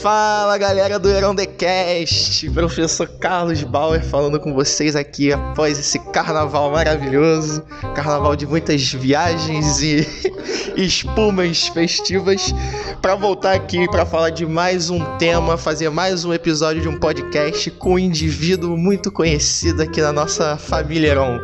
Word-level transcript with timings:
Fala 0.00 0.58
galera 0.58 0.98
do 0.98 1.08
Herondecast, 1.08 2.50
professor 2.50 3.06
Carlos 3.20 3.62
Bauer 3.62 4.02
falando 4.02 4.40
com 4.40 4.52
vocês 4.52 4.96
aqui 4.96 5.32
após 5.32 5.78
esse 5.78 5.98
carnaval 6.10 6.72
maravilhoso, 6.72 7.62
carnaval 7.94 8.34
de 8.34 8.46
muitas 8.46 8.92
viagens 8.92 9.80
e 9.80 10.06
espumas 10.76 11.68
festivas, 11.68 12.52
para 13.00 13.14
voltar 13.14 13.52
aqui 13.52 13.88
para 13.90 14.04
falar 14.04 14.30
de 14.30 14.46
mais 14.46 14.90
um 14.90 15.16
tema, 15.18 15.56
fazer 15.56 15.90
mais 15.90 16.24
um 16.24 16.32
episódio 16.32 16.82
de 16.82 16.88
um 16.88 16.98
podcast 16.98 17.70
com 17.72 17.94
um 17.94 17.98
indivíduo 17.98 18.76
muito 18.76 19.12
conhecido 19.12 19.82
aqui 19.82 20.00
na 20.00 20.12
nossa 20.12 20.56
família 20.56 21.10
Heron. 21.10 21.38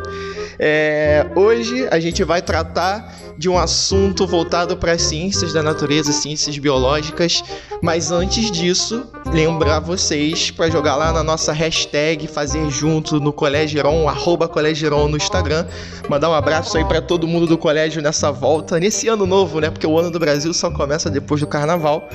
É, 0.57 1.25
hoje 1.35 1.87
a 1.89 1.99
gente 2.01 2.21
vai 2.25 2.41
tratar 2.41 3.28
de 3.39 3.47
um 3.47 3.57
assunto 3.57 4.27
voltado 4.27 4.75
para 4.75 4.91
as 4.91 5.01
ciências 5.01 5.53
da 5.53 5.63
natureza, 5.63 6.11
ciências 6.11 6.57
biológicas, 6.57 7.41
mas 7.81 8.11
antes 8.11 8.51
disso, 8.51 9.07
lembrar 9.31 9.79
vocês 9.79 10.51
para 10.51 10.69
jogar 10.69 10.97
lá 10.97 11.13
na 11.13 11.23
nossa 11.23 11.53
hashtag, 11.53 12.27
fazer 12.27 12.69
junto 12.69 13.17
no 13.17 13.31
Colégio 13.31 13.79
Heron, 13.79 14.09
arroba 14.09 14.49
Colégio 14.49 14.87
Heron 14.87 15.07
no 15.07 15.15
Instagram, 15.15 15.65
mandar 16.09 16.29
um 16.29 16.33
abraço 16.33 16.77
aí 16.77 16.83
para 16.83 17.01
todo 17.01 17.25
mundo 17.25 17.47
do 17.47 17.57
colégio 17.57 18.01
nessa 18.01 18.29
volta, 18.29 18.77
nesse 18.77 19.07
ano 19.07 19.25
novo, 19.25 19.61
né? 19.61 19.69
Porque 19.69 19.87
o 19.87 19.97
ano 19.97 20.11
do 20.11 20.19
Brasil 20.19 20.53
só 20.53 20.69
começa 20.69 21.09
depois 21.09 21.39
do 21.39 21.47
carnaval. 21.47 22.09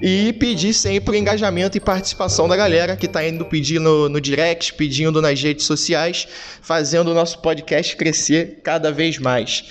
E 0.00 0.32
pedir 0.34 0.72
sempre 0.72 1.16
o 1.16 1.18
engajamento 1.18 1.76
e 1.76 1.80
participação 1.80 2.46
da 2.46 2.56
galera 2.56 2.94
que 2.96 3.06
está 3.06 3.26
indo 3.26 3.44
pedir 3.44 3.80
no, 3.80 4.08
no 4.08 4.20
direct, 4.20 4.74
pedindo 4.74 5.20
nas 5.20 5.42
redes 5.42 5.66
sociais, 5.66 6.28
fazendo 6.62 7.10
o 7.10 7.14
nosso 7.14 7.40
podcast 7.40 7.96
crescer 7.96 8.60
cada 8.62 8.92
vez 8.92 9.18
mais 9.18 9.64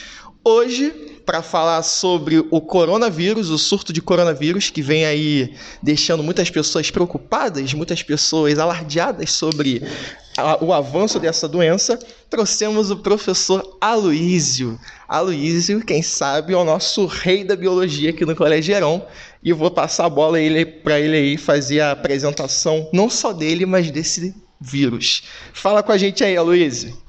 hoje 0.43 0.91
para 1.25 1.43
falar 1.43 1.83
sobre 1.83 2.43
o 2.49 2.59
coronavírus, 2.59 3.51
o 3.51 3.57
surto 3.57 3.93
de 3.93 4.01
coronavírus 4.01 4.71
que 4.71 4.81
vem 4.81 5.05
aí 5.05 5.53
deixando 5.81 6.23
muitas 6.23 6.49
pessoas 6.49 6.89
preocupadas, 6.89 7.71
muitas 7.73 8.01
pessoas 8.01 8.57
alardeadas 8.57 9.31
sobre 9.31 9.83
a, 10.35 10.63
o 10.63 10.73
avanço 10.73 11.19
dessa 11.19 11.47
doença. 11.47 11.99
Trouxemos 12.29 12.89
o 12.89 12.97
professor 12.97 13.77
Aloísio. 13.79 14.79
Aloísio, 15.07 15.85
quem 15.85 16.01
sabe, 16.01 16.53
é 16.53 16.57
o 16.57 16.63
nosso 16.63 17.05
rei 17.05 17.43
da 17.43 17.55
biologia 17.55 18.09
aqui 18.09 18.25
no 18.25 18.35
Colégio 18.35 18.75
Heron. 18.75 19.05
E 19.43 19.53
vou 19.53 19.69
passar 19.69 20.05
a 20.05 20.09
bola 20.09 20.39
para 20.83 20.99
ele 20.99 21.15
aí 21.15 21.37
fazer 21.37 21.81
a 21.81 21.91
apresentação, 21.91 22.89
não 22.91 23.07
só 23.07 23.31
dele, 23.31 23.67
mas 23.67 23.91
desse 23.91 24.33
vírus. 24.59 25.23
Fala 25.53 25.83
com 25.83 25.91
a 25.91 25.97
gente 25.97 26.23
aí, 26.23 26.35
Aloísio. 26.35 27.08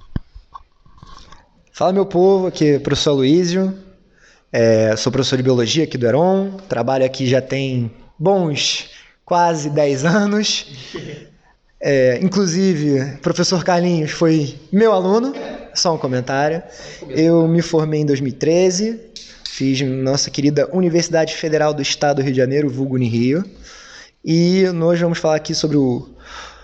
Fala 1.81 1.95
meu 1.95 2.05
povo, 2.05 2.49
aqui 2.49 2.73
é 2.73 2.77
o 2.77 2.81
professor 2.81 3.15
Luísio, 3.15 3.75
é, 4.53 4.95
sou 4.97 5.11
professor 5.11 5.39
de 5.39 5.43
Biologia 5.43 5.85
aqui 5.85 5.97
do 5.97 6.07
Heron, 6.07 6.59
trabalho 6.69 7.07
aqui 7.07 7.27
já 7.27 7.41
tem 7.41 7.91
bons 8.19 8.91
quase 9.25 9.71
10 9.71 10.05
anos. 10.05 10.67
É, 11.81 12.19
inclusive, 12.21 13.17
professor 13.23 13.65
Carlinhos 13.65 14.11
foi 14.11 14.57
meu 14.71 14.93
aluno, 14.93 15.33
só 15.73 15.95
um 15.95 15.97
comentário. 15.97 16.63
Eu 17.09 17.49
me 17.49 17.63
formei 17.63 18.03
em 18.03 18.05
2013, 18.05 19.01
fiz 19.49 19.81
nossa 19.81 20.29
querida 20.29 20.69
Universidade 20.75 21.35
Federal 21.35 21.73
do 21.73 21.81
Estado 21.81 22.17
do 22.17 22.23
Rio 22.25 22.33
de 22.33 22.39
Janeiro, 22.39 22.69
vulgo 22.69 22.97
Unirio. 22.97 23.43
E 24.23 24.65
hoje 24.69 25.03
vamos 25.03 25.17
falar 25.17 25.37
aqui 25.37 25.55
sobre 25.55 25.79
o 25.79 26.11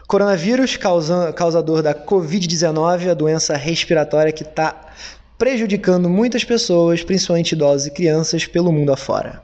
Coronavírus, 0.07 0.77
causa, 0.77 1.33
causador 1.33 1.83
da 1.83 1.93
Covid-19, 1.93 3.11
a 3.11 3.15
doença 3.15 3.57
respiratória 3.57 4.33
que 4.33 4.45
está 4.45 4.93
prejudicando 5.37 6.09
muitas 6.09 6.45
pessoas, 6.45 7.03
principalmente 7.03 7.53
idosos 7.53 7.89
e 7.89 7.91
crianças, 7.91 8.47
pelo 8.47 8.73
mundo 8.73 8.93
afora. 8.93 9.43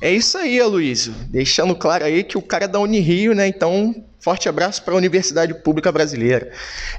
É 0.00 0.10
isso 0.10 0.38
aí, 0.38 0.58
Aloysio. 0.58 1.14
Deixando 1.28 1.74
claro 1.76 2.04
aí 2.04 2.24
que 2.24 2.38
o 2.38 2.42
cara 2.42 2.64
é 2.64 2.68
da 2.68 2.80
Unirio, 2.80 3.34
né? 3.34 3.46
Então, 3.46 3.94
forte 4.18 4.48
abraço 4.48 4.82
para 4.82 4.94
a 4.94 4.96
Universidade 4.96 5.52
Pública 5.52 5.92
Brasileira. 5.92 6.50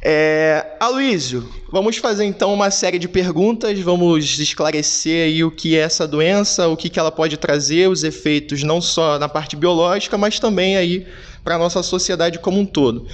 É... 0.03 0.77
Aloysio, 0.79 1.49
vamos 1.71 1.97
fazer 1.97 2.25
então 2.25 2.53
uma 2.53 2.69
série 2.69 2.99
de 2.99 3.07
perguntas, 3.07 3.79
vamos 3.79 4.37
esclarecer 4.37 5.25
aí 5.25 5.43
o 5.43 5.49
que 5.49 5.75
é 5.75 5.79
essa 5.79 6.07
doença, 6.07 6.67
o 6.67 6.77
que, 6.77 6.89
que 6.89 6.99
ela 6.99 7.11
pode 7.11 7.37
trazer, 7.37 7.89
os 7.89 8.03
efeitos 8.03 8.61
não 8.61 8.79
só 8.79 9.17
na 9.17 9.27
parte 9.27 9.55
biológica, 9.55 10.15
mas 10.15 10.39
também 10.39 10.77
aí 10.77 11.07
para 11.43 11.55
a 11.55 11.57
nossa 11.57 11.81
sociedade 11.81 12.37
como 12.37 12.59
um 12.59 12.65
todo. 12.65 13.07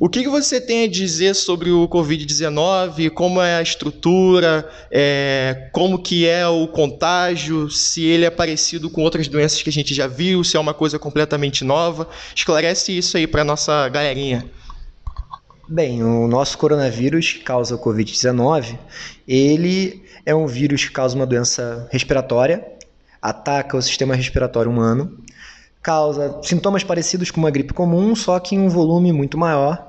O 0.00 0.08
que, 0.08 0.22
que 0.22 0.28
você 0.28 0.60
tem 0.60 0.84
a 0.84 0.88
dizer 0.88 1.34
sobre 1.34 1.70
o 1.72 1.88
Covid-19, 1.88 3.10
como 3.10 3.42
é 3.42 3.56
a 3.56 3.62
estrutura, 3.62 4.68
é, 4.92 5.70
como 5.72 5.98
que 6.00 6.24
é 6.24 6.46
o 6.46 6.68
contágio, 6.68 7.68
se 7.68 8.04
ele 8.04 8.24
é 8.24 8.30
parecido 8.30 8.88
com 8.88 9.02
outras 9.02 9.26
doenças 9.26 9.60
que 9.60 9.68
a 9.68 9.72
gente 9.72 9.92
já 9.92 10.06
viu, 10.06 10.44
se 10.44 10.56
é 10.56 10.60
uma 10.60 10.72
coisa 10.72 11.00
completamente 11.00 11.64
nova? 11.64 12.08
Esclarece 12.32 12.96
isso 12.96 13.16
aí 13.16 13.26
para 13.26 13.42
a 13.42 13.44
nossa 13.44 13.88
galerinha. 13.88 14.48
Bem, 15.68 16.04
o 16.04 16.28
nosso 16.28 16.56
coronavírus 16.58 17.32
que 17.32 17.40
causa 17.40 17.74
o 17.74 17.78
Covid-19, 17.78 18.78
ele 19.26 20.04
é 20.24 20.32
um 20.32 20.46
vírus 20.46 20.84
que 20.84 20.92
causa 20.92 21.16
uma 21.16 21.26
doença 21.26 21.88
respiratória, 21.90 22.64
ataca 23.20 23.76
o 23.76 23.82
sistema 23.82 24.14
respiratório 24.14 24.70
humano, 24.70 25.18
causa 25.82 26.40
sintomas 26.42 26.84
parecidos 26.84 27.30
com 27.30 27.40
uma 27.40 27.50
gripe 27.50 27.72
comum, 27.72 28.14
só 28.14 28.38
que 28.38 28.54
em 28.54 28.58
um 28.58 28.68
volume 28.68 29.12
muito 29.12 29.38
maior, 29.38 29.88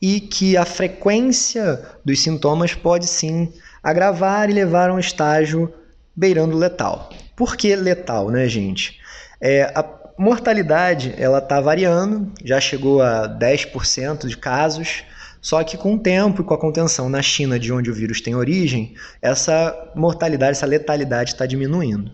e 0.00 0.20
que 0.20 0.56
a 0.56 0.64
frequência 0.64 1.82
dos 2.04 2.22
sintomas 2.22 2.74
pode 2.74 3.06
sim 3.06 3.52
agravar 3.82 4.50
e 4.50 4.52
levar 4.52 4.90
a 4.90 4.94
um 4.94 4.98
estágio 4.98 5.72
beirando 6.14 6.56
letal. 6.56 7.10
Por 7.34 7.56
que 7.56 7.74
letal, 7.76 8.30
né, 8.30 8.48
gente? 8.48 8.98
É, 9.40 9.64
a 9.74 9.84
mortalidade 10.18 11.14
ela 11.18 11.38
está 11.38 11.60
variando, 11.60 12.32
já 12.42 12.60
chegou 12.60 13.02
a 13.02 13.28
10% 13.28 14.26
de 14.26 14.36
casos, 14.36 15.04
só 15.40 15.62
que 15.62 15.76
com 15.76 15.94
o 15.94 15.98
tempo 15.98 16.42
e 16.42 16.44
com 16.44 16.54
a 16.54 16.58
contenção 16.58 17.08
na 17.08 17.22
China, 17.22 17.58
de 17.58 17.72
onde 17.72 17.90
o 17.90 17.94
vírus 17.94 18.20
tem 18.20 18.34
origem, 18.34 18.94
essa 19.20 19.92
mortalidade, 19.94 20.52
essa 20.52 20.66
letalidade 20.66 21.30
está 21.30 21.46
diminuindo. 21.46 22.10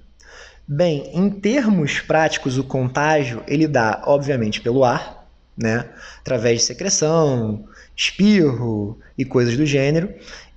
Bem, 0.74 1.10
em 1.12 1.28
termos 1.28 2.00
práticos, 2.00 2.56
o 2.56 2.64
contágio 2.64 3.42
ele 3.46 3.68
dá, 3.68 4.02
obviamente, 4.06 4.58
pelo 4.58 4.84
ar, 4.84 5.28
né? 5.54 5.90
através 6.18 6.60
de 6.60 6.64
secreção, 6.64 7.66
espirro 7.94 8.98
e 9.18 9.22
coisas 9.22 9.54
do 9.54 9.66
gênero. 9.66 10.08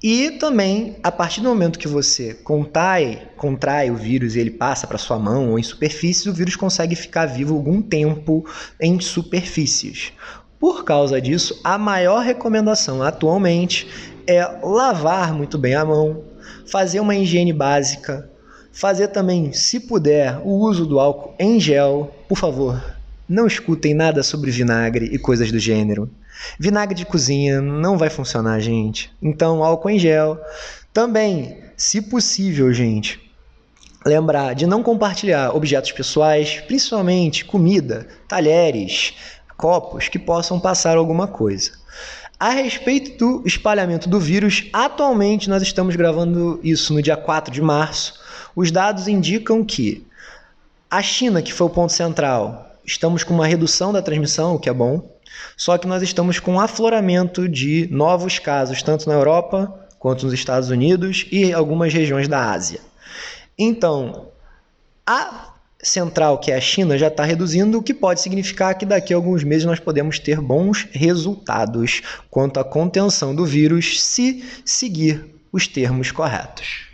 E 0.02 0.32
também, 0.40 0.96
a 1.04 1.12
partir 1.12 1.42
do 1.42 1.50
momento 1.50 1.78
que 1.78 1.88
você 1.90 2.34
contrai, 2.34 3.28
contrai 3.36 3.92
o 3.92 3.98
vírus 3.98 4.38
e 4.38 4.40
ele 4.40 4.52
passa 4.52 4.88
para 4.88 4.98
sua 4.98 5.20
mão 5.20 5.50
ou 5.50 5.60
em 5.60 5.64
superfícies, 5.64 6.26
o 6.28 6.34
vírus 6.34 6.56
consegue 6.56 6.96
ficar 6.96 7.26
vivo 7.26 7.54
algum 7.54 7.82
tempo 7.82 8.46
em 8.80 8.98
superfícies. 9.02 10.14
Por 10.58 10.86
causa 10.86 11.20
disso, 11.20 11.60
a 11.62 11.78
maior 11.78 12.24
recomendação 12.24 13.04
atualmente 13.04 14.16
é 14.26 14.42
lavar 14.64 15.34
muito 15.34 15.58
bem 15.58 15.76
a 15.76 15.84
mão, 15.84 16.24
fazer 16.66 17.02
uma 17.02 17.18
higiene 17.18 17.52
básica, 17.52 18.30
Fazer 18.76 19.08
também, 19.08 19.54
se 19.54 19.80
puder, 19.80 20.38
o 20.44 20.50
uso 20.50 20.86
do 20.86 21.00
álcool 21.00 21.34
em 21.40 21.62
gel. 21.62 22.14
Por 22.28 22.38
favor, 22.38 22.84
não 23.28 23.48
escutem 23.48 23.94
nada 23.94 24.22
sobre 24.22 24.52
vinagre 24.52 25.06
e 25.06 25.18
coisas 25.18 25.50
do 25.50 25.58
gênero. 25.58 26.10
Vinagre 26.60 26.94
de 26.94 27.06
cozinha 27.06 27.62
não 27.62 27.98
vai 27.98 28.10
funcionar, 28.10 28.60
gente. 28.60 29.10
Então, 29.22 29.64
álcool 29.64 29.92
em 29.92 29.98
gel. 29.98 30.38
Também, 30.92 31.58
se 31.78 32.02
possível, 32.02 32.74
gente, 32.74 33.32
lembrar 34.06 34.54
de 34.54 34.68
não 34.68 34.84
compartilhar 34.84 35.56
objetos 35.56 35.94
pessoais, 35.94 36.60
principalmente 36.68 37.46
comida, 37.46 38.06
talheres, 38.28 39.14
copos 39.56 40.10
que 40.10 40.20
possam 40.20 40.60
passar 40.60 40.98
alguma 40.98 41.28
coisa. 41.28 41.72
A 42.38 42.50
respeito 42.50 43.18
do 43.18 43.48
espalhamento 43.48 44.10
do 44.10 44.20
vírus, 44.20 44.66
atualmente 44.74 45.50
nós 45.50 45.64
estamos 45.64 45.96
gravando 45.96 46.60
isso 46.62 46.94
no 46.94 47.02
dia 47.02 47.16
4 47.16 47.54
de 47.54 47.62
março. 47.62 48.25
Os 48.56 48.72
dados 48.72 49.08
indicam 49.08 49.64
que 49.64 50.06
a 50.90 51.02
China, 51.02 51.42
que 51.42 51.52
foi 51.52 51.68
o 51.68 51.70
ponto 51.70 51.92
central, 51.92 52.78
estamos 52.86 53.24
com 53.24 53.34
uma 53.34 53.48
redução 53.48 53.92
da 53.92 54.02
transmissão, 54.02 54.56
o 54.56 54.60
que 54.60 54.70
é 54.70 54.74
bom, 54.74 55.10
só 55.58 55.78
que 55.78 55.88
nós 55.88 56.02
estamos 56.02 56.40
com 56.40 56.54
um 56.54 56.60
afloramento 56.60 57.50
de 57.50 57.88
novos 57.92 58.40
casos, 58.40 58.82
tanto 58.82 59.10
na 59.10 59.16
Europa 59.16 59.88
quanto 60.00 60.26
nos 60.26 60.34
Estados 60.34 60.70
Unidos 60.70 61.26
e 61.32 61.52
algumas 61.52 61.94
regiões 61.94 62.28
da 62.28 62.52
Ásia. 62.52 62.80
Então, 63.58 64.28
a 65.06 65.54
central, 65.82 66.40
que 66.40 66.52
é 66.52 66.56
a 66.56 66.62
China, 66.62 66.98
já 66.98 67.08
está 67.08 67.24
reduzindo, 67.24 67.78
o 67.78 67.84
que 67.84 67.94
pode 67.94 68.22
significar 68.22 68.76
que 68.76 68.86
daqui 68.86 69.14
a 69.14 69.18
alguns 69.18 69.44
meses 69.44 69.66
nós 69.66 69.80
podemos 69.80 70.20
ter 70.20 70.40
bons 70.40 70.88
resultados 70.92 72.02
quanto 72.30 72.60
à 72.60 72.64
contenção 72.64 73.36
do 73.36 73.46
vírus 73.46 74.02
se 74.02 74.44
seguir 74.64 75.26
os 75.52 75.68
termos 75.68 76.12
corretos. 76.12 76.85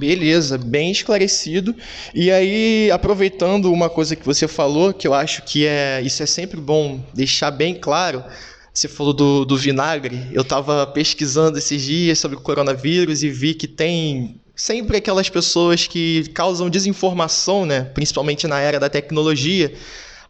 Beleza, 0.00 0.56
bem 0.56 0.90
esclarecido. 0.90 1.76
E 2.14 2.30
aí, 2.30 2.90
aproveitando 2.90 3.70
uma 3.70 3.90
coisa 3.90 4.16
que 4.16 4.24
você 4.24 4.48
falou, 4.48 4.94
que 4.94 5.06
eu 5.06 5.12
acho 5.12 5.42
que 5.42 5.66
é 5.66 6.00
isso 6.00 6.22
é 6.22 6.26
sempre 6.26 6.58
bom 6.58 7.04
deixar 7.12 7.50
bem 7.50 7.74
claro. 7.74 8.24
Você 8.72 8.88
falou 8.88 9.12
do, 9.12 9.44
do 9.44 9.58
vinagre. 9.58 10.26
Eu 10.32 10.40
estava 10.40 10.86
pesquisando 10.86 11.58
esses 11.58 11.82
dias 11.82 12.18
sobre 12.18 12.38
o 12.38 12.40
coronavírus 12.40 13.22
e 13.22 13.28
vi 13.28 13.52
que 13.52 13.68
tem 13.68 14.40
sempre 14.56 14.96
aquelas 14.96 15.28
pessoas 15.28 15.86
que 15.86 16.26
causam 16.30 16.70
desinformação, 16.70 17.66
né? 17.66 17.82
principalmente 17.82 18.46
na 18.46 18.58
era 18.58 18.80
da 18.80 18.88
tecnologia, 18.88 19.70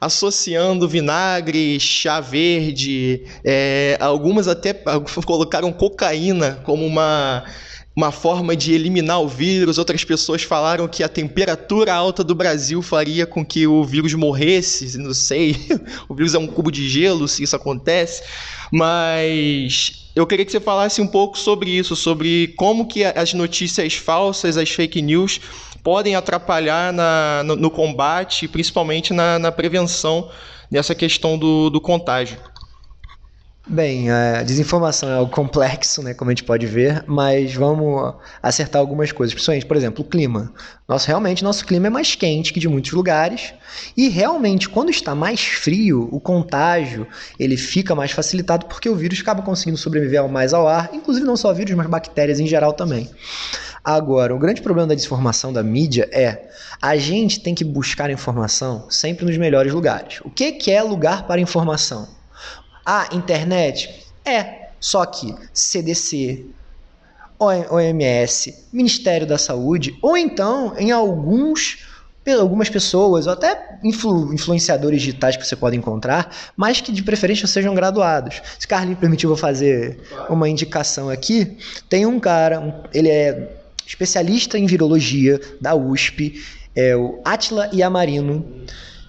associando 0.01 0.89
vinagre, 0.89 1.79
chá 1.79 2.21
verde, 2.21 3.23
é, 3.45 3.97
algumas 4.01 4.49
até 4.49 4.75
colocaram 5.25 5.71
cocaína 5.73 6.61
como 6.65 6.85
uma 6.85 7.45
uma 7.95 8.13
forma 8.13 8.57
de 8.57 8.73
eliminar 8.73 9.21
o 9.21 9.29
vírus. 9.29 9.79
Outras 9.79 10.05
pessoas 10.05 10.43
falaram 10.43 10.87
que 10.87 11.03
a 11.03 11.09
temperatura 11.09 11.93
alta 11.93 12.23
do 12.23 12.35
Brasil 12.35 12.81
faria 12.83 13.27
com 13.27 13.45
que 13.45 13.67
o 13.67 13.85
vírus 13.85 14.15
morresse. 14.15 14.97
Não 14.99 15.13
sei, 15.13 15.57
o 16.09 16.15
vírus 16.15 16.35
é 16.35 16.39
um 16.39 16.47
cubo 16.47 16.71
de 16.71 16.89
gelo, 16.89 17.27
se 17.27 17.43
isso 17.43 17.57
acontece. 17.57 18.23
Mas 18.73 20.09
eu 20.15 20.27
queria 20.27 20.45
que 20.45 20.53
você 20.53 20.61
falasse 20.61 21.01
um 21.01 21.07
pouco 21.07 21.39
sobre 21.39 21.71
isso, 21.71 21.97
sobre 21.97 22.55
como 22.57 22.87
que 22.87 23.05
as 23.05 23.35
notícias 23.35 23.95
falsas, 23.95 24.57
as 24.57 24.71
fake 24.71 25.03
news, 25.03 25.41
podem 25.83 26.15
atrapalhar 26.15 26.93
na, 26.93 27.43
no, 27.45 27.57
no 27.57 27.71
combate, 27.71 28.47
principalmente 28.47 29.13
na, 29.13 29.39
na 29.39 29.51
prevenção 29.51 30.31
dessa 30.71 30.95
questão 30.95 31.37
do, 31.37 31.69
do 31.71 31.81
contágio. 31.81 32.39
Bem, 33.69 34.11
a 34.11 34.43
desinformação 34.43 35.09
é 35.09 35.15
algo 35.15 35.31
complexo, 35.31 36.03
né, 36.03 36.15
como 36.15 36.31
a 36.31 36.33
gente 36.33 36.45
pode 36.45 36.67
ver, 36.67 37.05
mas 37.07 37.55
vamos 37.55 38.15
acertar 38.43 38.81
algumas 38.81 39.13
coisas, 39.13 39.35
principalmente, 39.35 39.67
por 39.67 39.77
exemplo, 39.77 40.03
o 40.03 40.09
clima. 40.09 40.53
Nosso, 40.89 41.07
realmente, 41.07 41.45
nosso 41.45 41.65
clima 41.67 41.87
é 41.87 41.91
mais 41.91 42.15
quente 42.15 42.55
que 42.55 42.59
de 42.59 42.67
muitos 42.67 42.91
lugares, 42.93 43.53
e 43.97 44.09
realmente, 44.09 44.69
quando 44.69 44.91
está 44.91 45.15
mais 45.15 45.43
frio, 45.43 46.09
o 46.11 46.19
contágio 46.19 47.07
ele 47.39 47.57
fica 47.57 47.95
mais 47.95 48.11
facilitado 48.11 48.67
porque 48.67 48.89
o 48.89 48.97
vírus 48.97 49.21
acaba 49.21 49.43
conseguindo 49.43 49.77
sobreviver 49.77 50.27
mais 50.27 50.55
ao 50.55 50.67
ar, 50.67 50.91
inclusive 50.93 51.25
não 51.25 51.37
só 51.37 51.53
vírus, 51.53 51.75
mas 51.75 51.87
bactérias 51.87 52.41
em 52.41 52.47
geral 52.47 52.73
também. 52.73 53.11
Agora, 53.85 54.35
o 54.35 54.39
grande 54.39 54.63
problema 54.63 54.89
da 54.89 54.95
desinformação 54.95 55.53
da 55.53 55.63
mídia 55.63 56.09
é 56.11 56.49
a 56.81 56.97
gente 56.97 57.41
tem 57.41 57.55
que 57.55 57.65
buscar 57.65 58.11
informação 58.11 58.87
sempre 58.91 59.25
nos 59.25 59.37
melhores 59.37 59.73
lugares. 59.73 60.21
O 60.25 60.31
que, 60.31 60.53
que 60.53 60.71
é 60.71 60.83
lugar 60.83 61.27
para 61.27 61.41
informação? 61.41 62.20
A 62.93 63.07
internet? 63.13 64.05
É. 64.25 64.71
Só 64.81 65.07
que 65.07 65.33
CDC, 65.55 66.45
OMS, 67.39 68.67
Ministério 68.73 69.29
da 69.29 69.39
Saúde, 69.39 69.97
ou 70.03 70.17
então 70.17 70.75
em 70.77 70.91
alguns 70.91 71.87
algumas 72.37 72.69
pessoas, 72.69 73.27
ou 73.27 73.33
até 73.33 73.79
influ, 73.85 74.35
influenciadores 74.35 75.01
digitais 75.01 75.37
que 75.37 75.47
você 75.47 75.55
pode 75.55 75.77
encontrar, 75.77 76.35
mas 76.57 76.81
que 76.81 76.91
de 76.91 77.03
preferência 77.03 77.47
sejam 77.47 77.75
graduados. 77.75 78.43
Se 78.59 78.67
Carlinhos 78.67 78.99
permitiu, 78.99 79.29
vou 79.29 79.37
fazer 79.37 80.01
uma 80.29 80.49
indicação 80.49 81.09
aqui. 81.09 81.59
Tem 81.89 82.07
um 82.07 82.19
cara, 82.19 82.61
um, 82.61 82.73
ele 82.93 83.09
é 83.09 83.57
especialista 83.87 84.59
em 84.59 84.67
virologia 84.67 85.41
da 85.61 85.77
USP, 85.77 86.43
é 86.75 86.97
o 86.97 87.21
Atila 87.25 87.71
Iamarino 87.73 88.45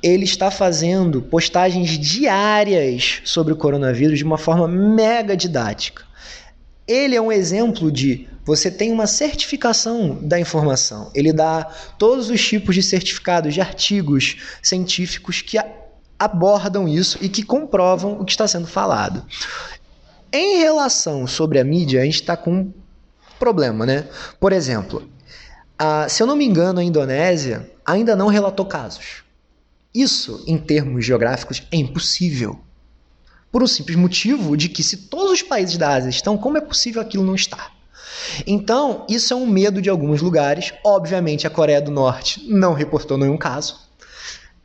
ele 0.02 0.24
está 0.24 0.50
fazendo 0.50 1.22
postagens 1.22 1.98
diárias 1.98 3.22
sobre 3.24 3.54
o 3.54 3.56
coronavírus 3.56 4.18
de 4.18 4.24
uma 4.24 4.38
forma 4.38 4.68
mega 4.68 5.36
didática. 5.38 6.04
Ele 6.88 7.16
é 7.16 7.22
um 7.22 7.32
exemplo 7.32 7.92
de 7.92 8.28
você 8.44 8.72
tem 8.72 8.92
uma 8.92 9.06
certificação 9.06 10.18
da 10.22 10.40
informação. 10.40 11.12
Ele 11.14 11.32
dá 11.32 11.64
todos 11.98 12.30
os 12.30 12.44
tipos 12.44 12.74
de 12.74 12.82
certificados 12.82 13.54
de 13.54 13.62
artigos 13.62 14.38
científicos 14.64 15.42
que 15.42 15.58
abordam 16.18 16.88
isso 16.88 17.18
e 17.22 17.30
que 17.30 17.44
comprovam 17.44 18.14
o 18.20 18.26
que 18.26 18.32
está 18.32 18.48
sendo 18.48 18.68
falado. 18.68 19.24
Em 20.34 20.58
relação 20.58 21.28
sobre 21.28 21.60
a 21.60 21.64
mídia, 21.64 22.02
a 22.02 22.06
gente 22.06 22.16
está 22.16 22.36
com 22.36 22.52
um 22.52 22.74
problema, 23.40 23.86
né? 23.86 24.06
Por 24.40 24.52
exemplo, 24.54 25.08
a, 25.78 26.10
se 26.10 26.24
eu 26.24 26.28
não 26.28 26.36
me 26.36 26.46
engano, 26.46 26.80
a 26.80 26.84
Indonésia 26.84 27.70
ainda 27.86 28.16
não 28.16 28.28
relatou 28.28 28.66
casos. 28.66 29.24
Isso, 29.94 30.44
em 30.48 30.58
termos 30.58 31.06
geográficos, 31.06 31.64
é 31.72 31.78
impossível. 31.78 32.60
Por 33.52 33.62
um 33.62 33.68
simples 33.68 33.98
motivo 33.98 34.56
de 34.56 34.70
que, 34.70 34.82
se 34.82 34.96
todos 34.96 35.32
os 35.32 35.42
países 35.42 35.78
da 35.78 35.94
Ásia 35.94 36.10
estão, 36.10 36.38
como 36.38 36.58
é 36.58 36.62
possível 36.62 37.02
aquilo 37.02 37.26
não 37.26 37.36
estar? 37.36 37.76
Então, 38.48 39.06
isso 39.10 39.34
é 39.34 39.36
um 39.36 39.46
medo 39.46 39.82
de 39.82 39.90
alguns 39.90 40.22
lugares. 40.22 40.74
Obviamente, 40.86 41.46
a 41.46 41.50
Coreia 41.50 41.82
do 41.82 41.92
Norte 41.92 42.46
não 42.48 42.74
reportou 42.74 43.18
nenhum 43.18 43.38
caso. 43.38 43.80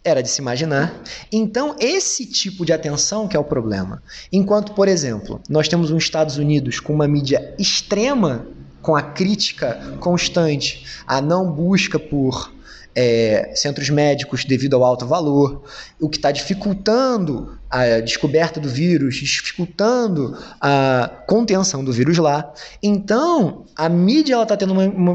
Era 0.05 0.23
de 0.23 0.29
se 0.29 0.41
imaginar. 0.41 0.95
Então, 1.33 1.75
esse 1.81 2.27
tipo 2.27 2.65
de 2.65 2.73
atenção 2.73 3.27
que 3.27 3.37
é 3.37 3.41
o 3.41 3.45
problema. 3.45 4.01
Enquanto, 4.33 4.73
por 4.73 4.87
exemplo, 4.87 5.41
nós 5.49 5.67
temos 5.67 5.91
os 5.91 6.01
Estados 6.01 6.37
Unidos 6.37 6.79
com 6.79 6.93
uma 6.93 7.09
mídia 7.09 7.55
extrema, 7.59 8.47
com 8.81 8.95
a 8.95 9.03
crítica 9.03 9.97
constante, 9.99 10.87
a 11.05 11.21
não 11.21 11.51
busca 11.51 11.99
por 11.99 12.53
é, 12.97 13.53
centros 13.55 13.91
médicos 13.91 14.47
devido 14.47 14.75
ao 14.75 14.83
alto 14.83 15.07
valor, 15.07 15.65
o 16.01 16.09
que 16.09 16.17
está 16.17 16.33
dificultando 16.33 17.59
a 17.69 18.01
descoberta 18.01 18.59
do 18.59 18.71
vírus, 18.71 19.17
dificultando 19.17 20.39
a 20.59 21.11
contenção 21.27 21.85
do 21.85 21.93
vírus 21.93 22.17
lá. 22.17 22.51
Então, 22.83 23.67
a 23.77 23.87
mídia 23.87 24.43
está 24.43 24.57
tendo 24.57 24.73
uma, 24.73 24.85
uma, 24.87 25.13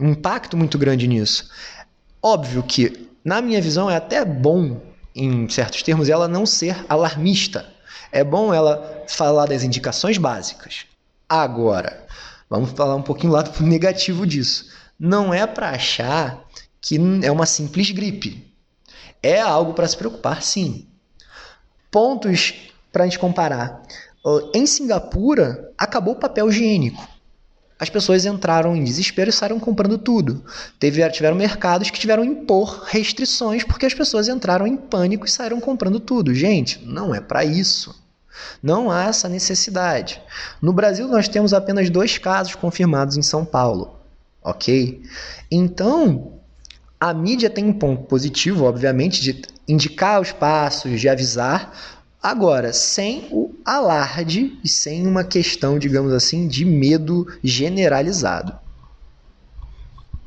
um 0.00 0.10
impacto 0.10 0.56
muito 0.56 0.76
grande 0.76 1.06
nisso. 1.06 1.48
Óbvio 2.20 2.60
que, 2.64 3.08
na 3.24 3.40
minha 3.40 3.60
visão, 3.62 3.88
é 3.88 3.94
até 3.94 4.24
bom, 4.24 4.80
em 5.14 5.48
certos 5.48 5.82
termos, 5.84 6.08
ela 6.08 6.26
não 6.26 6.44
ser 6.44 6.84
alarmista. 6.88 7.66
É 8.10 8.24
bom 8.24 8.52
ela 8.52 9.04
falar 9.06 9.46
das 9.46 9.62
indicações 9.62 10.18
básicas. 10.18 10.86
Agora, 11.28 12.04
vamos 12.50 12.72
falar 12.72 12.96
um 12.96 13.02
pouquinho 13.02 13.32
lado 13.32 13.52
negativo 13.62 14.26
disso. 14.26 14.72
Não 14.98 15.32
é 15.32 15.46
para 15.46 15.70
achar 15.70 16.44
que 16.82 16.98
é 17.22 17.30
uma 17.30 17.46
simples 17.46 17.92
gripe. 17.92 18.52
É 19.22 19.40
algo 19.40 19.72
para 19.72 19.86
se 19.86 19.96
preocupar, 19.96 20.42
sim. 20.42 20.88
Pontos 21.90 22.54
para 22.92 23.04
a 23.04 23.06
gente 23.06 23.20
comparar. 23.20 23.82
Em 24.52 24.66
Singapura, 24.66 25.72
acabou 25.78 26.14
o 26.14 26.18
papel 26.18 26.48
higiênico. 26.48 27.08
As 27.78 27.88
pessoas 27.88 28.24
entraram 28.24 28.76
em 28.76 28.84
desespero 28.84 29.30
e 29.30 29.32
saíram 29.32 29.58
comprando 29.58 29.98
tudo. 29.98 30.44
Teve, 30.78 31.08
tiveram 31.10 31.36
mercados 31.36 31.90
que 31.90 31.98
tiveram 31.98 32.24
impor 32.24 32.84
restrições 32.86 33.64
porque 33.64 33.86
as 33.86 33.94
pessoas 33.94 34.28
entraram 34.28 34.66
em 34.66 34.76
pânico 34.76 35.26
e 35.26 35.30
saíram 35.30 35.60
comprando 35.60 35.98
tudo. 35.98 36.34
Gente, 36.34 36.84
não 36.84 37.14
é 37.14 37.20
para 37.20 37.44
isso. 37.44 38.00
Não 38.62 38.90
há 38.90 39.04
essa 39.04 39.28
necessidade. 39.28 40.22
No 40.60 40.72
Brasil, 40.72 41.08
nós 41.08 41.28
temos 41.28 41.52
apenas 41.52 41.90
dois 41.90 42.18
casos 42.18 42.54
confirmados 42.54 43.16
em 43.16 43.22
São 43.22 43.44
Paulo. 43.44 43.96
Ok? 44.42 45.02
Então, 45.50 46.40
a 47.02 47.12
mídia 47.12 47.50
tem 47.50 47.64
um 47.64 47.72
ponto 47.72 48.04
positivo, 48.04 48.64
obviamente, 48.64 49.20
de 49.20 49.42
indicar 49.66 50.20
os 50.20 50.30
passos, 50.30 51.00
de 51.00 51.08
avisar, 51.08 51.98
agora, 52.22 52.72
sem 52.72 53.26
o 53.32 53.52
alarde 53.64 54.56
e 54.62 54.68
sem 54.68 55.04
uma 55.04 55.24
questão, 55.24 55.80
digamos 55.80 56.12
assim, 56.12 56.46
de 56.46 56.64
medo 56.64 57.26
generalizado. 57.42 58.54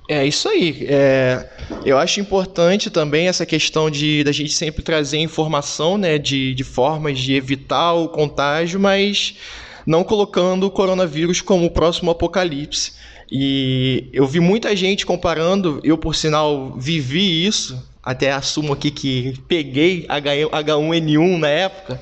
É 0.10 0.26
isso 0.26 0.50
aí. 0.50 0.86
É, 0.90 1.50
eu 1.86 1.98
acho 1.98 2.20
importante 2.20 2.90
também 2.90 3.30
essa 3.30 3.46
questão 3.46 3.90
de 3.90 4.22
da 4.26 4.34
gente 4.34 4.52
sempre 4.52 4.84
trazer 4.84 5.20
informação, 5.20 5.98
né, 5.98 6.18
de, 6.18 6.54
de 6.54 6.64
formas 6.66 7.20
de 7.20 7.36
evitar 7.36 7.94
o 7.94 8.10
contágio, 8.10 8.82
mas 8.82 9.38
não 9.86 10.04
colocando 10.04 10.66
o 10.66 10.72
coronavírus 10.72 11.40
como 11.40 11.68
o 11.68 11.72
próximo 11.72 12.12
apocalipse. 12.12 12.92
E 13.32 14.10
eu 14.14 14.28
vi 14.28 14.40
muita 14.40 14.76
gente 14.76 15.06
comparando, 15.06 15.80
eu 15.84 15.98
por 15.98 16.16
sinal 16.16 16.76
vivi 16.78 17.46
isso, 17.46 17.82
até 18.06 18.32
assumo 18.32 18.72
aqui 18.72 18.92
que 18.92 19.34
peguei 19.48 20.06
H1N1 20.08 21.40
na 21.40 21.50
época, 21.50 22.00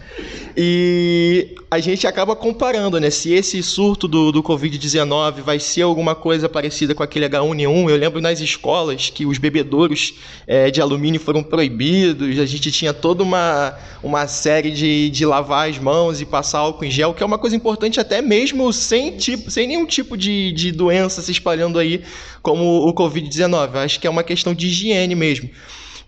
e 0.56 1.56
a 1.72 1.80
gente 1.80 2.06
acaba 2.06 2.36
comparando, 2.36 3.00
né? 3.00 3.10
Se 3.10 3.34
esse 3.34 3.64
surto 3.64 4.08
do, 4.08 4.32
do 4.32 4.44
Covid-19 4.44 5.42
vai 5.42 5.60
ser 5.60 5.84
alguma 5.84 6.14
coisa 6.14 6.50
parecida 6.50 6.94
com 6.94 7.02
aquele 7.02 7.28
H1N1, 7.28 7.90
eu 7.90 7.96
lembro 7.96 8.20
nas 8.20 8.42
escolas 8.42 9.10
que 9.10 9.26
os 9.26 9.38
bebedouros 9.38 10.14
é, 10.46 10.70
de 10.70 10.82
alumínio 10.82 11.22
foram 11.22 11.42
proibidos, 11.42 12.38
a 12.38 12.46
gente 12.46 12.70
tinha 12.70 12.94
toda 12.94 13.24
uma, 13.24 13.76
uma 14.04 14.28
série 14.28 14.72
de, 14.72 15.10
de 15.10 15.26
lavar 15.26 15.70
as 15.70 15.80
mãos 15.80 16.20
e 16.20 16.26
passar 16.26 16.60
álcool 16.60 16.84
em 16.84 16.92
gel, 16.92 17.14
que 17.14 17.24
é 17.24 17.26
uma 17.26 17.40
coisa 17.40 17.56
importante 17.56 18.00
até 18.00 18.22
mesmo 18.22 18.72
sem, 18.74 19.16
tipo, 19.16 19.50
sem 19.50 19.68
nenhum 19.68 19.86
tipo 19.86 20.18
de, 20.18 20.52
de 20.52 20.72
doença 20.72 21.22
se 21.22 21.32
espalhando 21.32 21.80
aí, 21.80 22.04
como 22.42 22.88
o 22.88 22.94
Covid-19. 22.94 23.76
Acho 23.76 24.00
que 24.00 24.06
é 24.06 24.10
uma 24.10 24.24
questão 24.24 24.54
de 24.54 24.68
higiene 24.68 25.16
mesmo. 25.16 25.50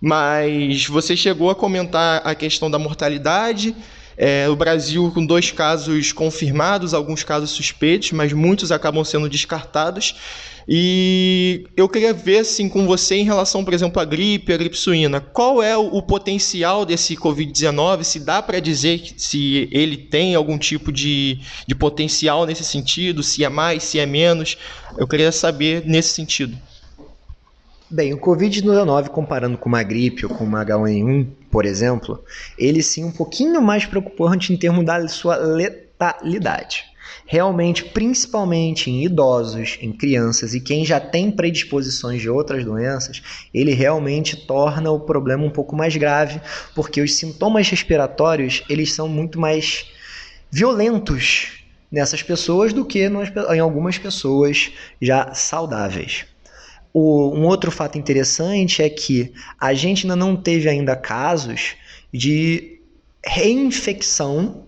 Mas 0.00 0.86
você 0.86 1.16
chegou 1.16 1.50
a 1.50 1.54
comentar 1.54 2.22
a 2.24 2.34
questão 2.34 2.70
da 2.70 2.78
mortalidade 2.78 3.74
É, 4.18 4.48
o 4.48 4.56
Brasil 4.56 5.10
com 5.12 5.26
dois 5.26 5.52
casos 5.52 6.10
confirmados, 6.10 6.94
alguns 6.94 7.22
casos 7.22 7.50
suspeitos, 7.50 8.12
mas 8.12 8.32
muitos 8.32 8.72
acabam 8.72 9.04
sendo 9.04 9.28
descartados. 9.28 10.14
E 10.68 11.66
eu 11.76 11.88
queria 11.88 12.12
ver 12.12 12.38
assim 12.38 12.68
com 12.68 12.86
você 12.86 13.16
em 13.16 13.24
relação, 13.24 13.62
por 13.64 13.72
exemplo, 13.74 14.00
à 14.00 14.04
gripe, 14.04 14.52
à 14.52 14.56
gripe 14.56 14.76
suína. 14.76 15.20
Qual 15.20 15.62
é 15.62 15.76
o, 15.76 15.86
o 15.98 16.02
potencial 16.02 16.84
desse 16.84 17.14
Covid-19? 17.14 18.02
Se 18.04 18.18
dá 18.18 18.42
para 18.42 18.58
dizer 18.58 19.00
se 19.16 19.68
ele 19.70 19.96
tem 19.96 20.34
algum 20.34 20.58
tipo 20.58 20.90
de, 20.90 21.38
de 21.68 21.74
potencial 21.74 22.46
nesse 22.46 22.64
sentido, 22.64 23.22
se 23.22 23.44
é 23.44 23.48
mais, 23.48 23.84
se 23.84 23.98
é 23.98 24.06
menos. 24.06 24.56
Eu 24.98 25.06
queria 25.06 25.30
saber 25.30 25.84
nesse 25.86 26.14
sentido. 26.14 26.56
Bem, 27.88 28.12
o 28.12 28.18
Covid-19, 28.18 29.08
comparando 29.08 29.56
com 29.56 29.68
uma 29.68 29.82
gripe 29.82 30.26
ou 30.26 30.34
com 30.34 30.44
uma 30.44 30.64
H1N1, 30.64 31.28
por 31.50 31.64
exemplo, 31.64 32.24
ele 32.58 32.82
sim 32.82 33.04
é 33.04 33.06
um 33.06 33.12
pouquinho 33.12 33.62
mais 33.62 33.86
preocupante 33.86 34.52
em 34.52 34.56
termos 34.56 34.84
da 34.84 35.06
sua 35.06 35.36
letalidade 35.36 36.84
realmente, 37.26 37.84
principalmente 37.84 38.90
em 38.90 39.04
idosos, 39.04 39.78
em 39.80 39.92
crianças 39.92 40.54
e 40.54 40.60
quem 40.60 40.84
já 40.84 41.00
tem 41.00 41.30
predisposições 41.30 42.22
de 42.22 42.30
outras 42.30 42.64
doenças, 42.64 43.20
ele 43.52 43.74
realmente 43.74 44.36
torna 44.36 44.90
o 44.90 45.00
problema 45.00 45.44
um 45.44 45.50
pouco 45.50 45.74
mais 45.74 45.96
grave, 45.96 46.40
porque 46.74 47.00
os 47.00 47.14
sintomas 47.14 47.68
respiratórios 47.68 48.62
eles 48.68 48.92
são 48.92 49.08
muito 49.08 49.40
mais 49.40 49.86
violentos 50.50 51.64
nessas 51.90 52.22
pessoas 52.22 52.72
do 52.72 52.84
que 52.84 53.00
em 53.04 53.60
algumas 53.60 53.98
pessoas 53.98 54.70
já 55.00 55.34
saudáveis. 55.34 56.26
O, 56.98 57.28
um 57.36 57.44
outro 57.44 57.70
fato 57.70 57.98
interessante 57.98 58.82
é 58.82 58.88
que 58.88 59.30
a 59.60 59.74
gente 59.74 60.06
ainda 60.06 60.16
não 60.16 60.34
teve 60.34 60.66
ainda 60.66 60.96
casos 60.96 61.74
de 62.10 62.80
reinfecção 63.22 64.66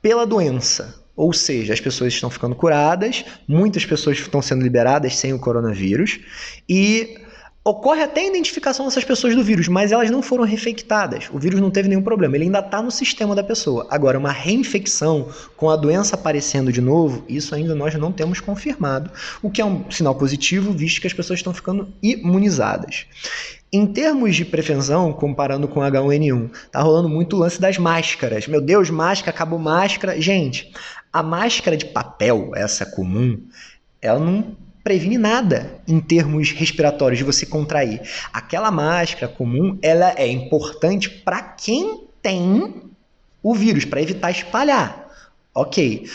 pela 0.00 0.24
doença. 0.24 1.02
Ou 1.16 1.32
seja, 1.32 1.72
as 1.72 1.80
pessoas 1.80 2.12
estão 2.12 2.30
ficando 2.30 2.54
curadas, 2.54 3.24
muitas 3.48 3.84
pessoas 3.84 4.16
estão 4.16 4.40
sendo 4.40 4.62
liberadas 4.62 5.16
sem 5.16 5.32
o 5.32 5.38
coronavírus 5.40 6.20
e 6.68 7.18
ocorre 7.64 8.02
até 8.02 8.20
a 8.20 8.26
identificação 8.26 8.84
dessas 8.84 9.04
pessoas 9.04 9.34
do 9.34 9.42
vírus, 9.42 9.68
mas 9.68 9.90
elas 9.90 10.10
não 10.10 10.20
foram 10.20 10.44
reinfectadas. 10.44 11.30
O 11.32 11.38
vírus 11.38 11.60
não 11.60 11.70
teve 11.70 11.88
nenhum 11.88 12.02
problema, 12.02 12.36
ele 12.36 12.44
ainda 12.44 12.58
está 12.58 12.82
no 12.82 12.90
sistema 12.90 13.34
da 13.34 13.42
pessoa. 13.42 13.86
Agora, 13.90 14.18
uma 14.18 14.30
reinfecção 14.30 15.28
com 15.56 15.70
a 15.70 15.76
doença 15.76 16.14
aparecendo 16.14 16.70
de 16.70 16.82
novo, 16.82 17.24
isso 17.26 17.54
ainda 17.54 17.74
nós 17.74 17.94
não 17.94 18.12
temos 18.12 18.38
confirmado, 18.38 19.10
o 19.42 19.50
que 19.50 19.62
é 19.62 19.64
um 19.64 19.90
sinal 19.90 20.14
positivo, 20.14 20.72
visto 20.72 21.00
que 21.00 21.06
as 21.06 21.14
pessoas 21.14 21.38
estão 21.38 21.54
ficando 21.54 21.88
imunizadas. 22.02 23.06
Em 23.72 23.86
termos 23.86 24.36
de 24.36 24.44
prevenção, 24.44 25.12
comparando 25.12 25.66
com 25.66 25.80
H1N1, 25.80 26.50
tá 26.70 26.82
rolando 26.82 27.08
muito 27.08 27.34
o 27.34 27.38
lance 27.38 27.60
das 27.60 27.78
máscaras. 27.78 28.46
Meu 28.46 28.60
Deus, 28.60 28.88
máscara, 28.90 29.34
acabou 29.34 29.58
máscara. 29.58 30.20
Gente, 30.20 30.70
a 31.12 31.22
máscara 31.22 31.76
de 31.76 31.86
papel, 31.86 32.52
essa 32.54 32.86
comum, 32.86 33.40
ela 34.00 34.20
não 34.20 34.54
previne 34.84 35.16
nada 35.16 35.80
em 35.88 35.98
termos 35.98 36.52
respiratórios 36.52 37.18
de 37.18 37.24
você 37.24 37.46
contrair. 37.46 38.02
Aquela 38.30 38.70
máscara 38.70 39.26
comum, 39.26 39.78
ela 39.80 40.14
é 40.16 40.28
importante 40.28 41.08
para 41.08 41.40
quem 41.40 42.04
tem 42.22 42.82
o 43.42 43.54
vírus, 43.54 43.86
para 43.86 44.02
evitar 44.02 44.30
espalhar. 44.30 45.08
Ok. 45.54 46.08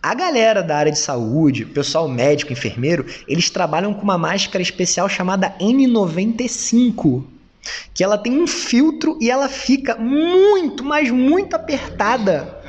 A 0.00 0.14
galera 0.14 0.62
da 0.62 0.76
área 0.76 0.92
de 0.92 0.98
saúde, 0.98 1.64
pessoal 1.64 2.06
médico, 2.08 2.52
enfermeiro, 2.52 3.06
eles 3.26 3.50
trabalham 3.50 3.94
com 3.94 4.02
uma 4.02 4.18
máscara 4.18 4.62
especial 4.62 5.08
chamada 5.08 5.56
N95, 5.58 7.24
que 7.94 8.04
ela 8.04 8.18
tem 8.18 8.40
um 8.40 8.46
filtro 8.46 9.18
e 9.20 9.30
ela 9.30 9.48
fica 9.48 9.96
muito, 9.96 10.84
mas 10.84 11.10
muito 11.10 11.54
apertada 11.54 12.62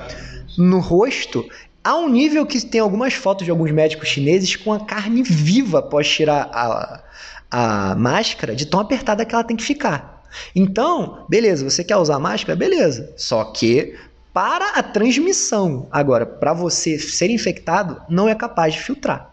no 0.57 0.79
rosto 0.79 1.45
a 1.85 1.95
um 1.95 2.09
nível 2.09 2.47
que 2.47 2.65
tem 2.65 2.81
algumas 2.81 3.13
fotos 3.13 3.45
de 3.45 3.51
alguns 3.51 3.69
médicos 3.69 4.09
chineses 4.09 4.55
com 4.55 4.73
a 4.73 4.79
carne 4.79 5.21
viva 5.21 5.77
após 5.79 6.09
tirar 6.09 6.49
a, 6.51 7.03
a 7.51 7.95
máscara 7.95 8.55
de 8.55 8.65
tão 8.65 8.79
apertada 8.79 9.23
que 9.23 9.35
ela 9.35 9.43
tem 9.43 9.55
que 9.55 9.63
ficar. 9.63 10.23
Então, 10.55 11.27
beleza, 11.29 11.63
você 11.63 11.83
quer 11.83 11.97
usar 11.97 12.17
máscara? 12.17 12.55
Beleza. 12.55 13.13
Só 13.15 13.45
que 13.45 13.95
para 14.33 14.71
a 14.71 14.81
transmissão, 14.81 15.87
agora, 15.91 16.25
para 16.25 16.53
você 16.53 16.97
ser 16.97 17.29
infectado, 17.29 18.01
não 18.09 18.27
é 18.27 18.33
capaz 18.33 18.73
de 18.73 18.81
filtrar. 18.81 19.31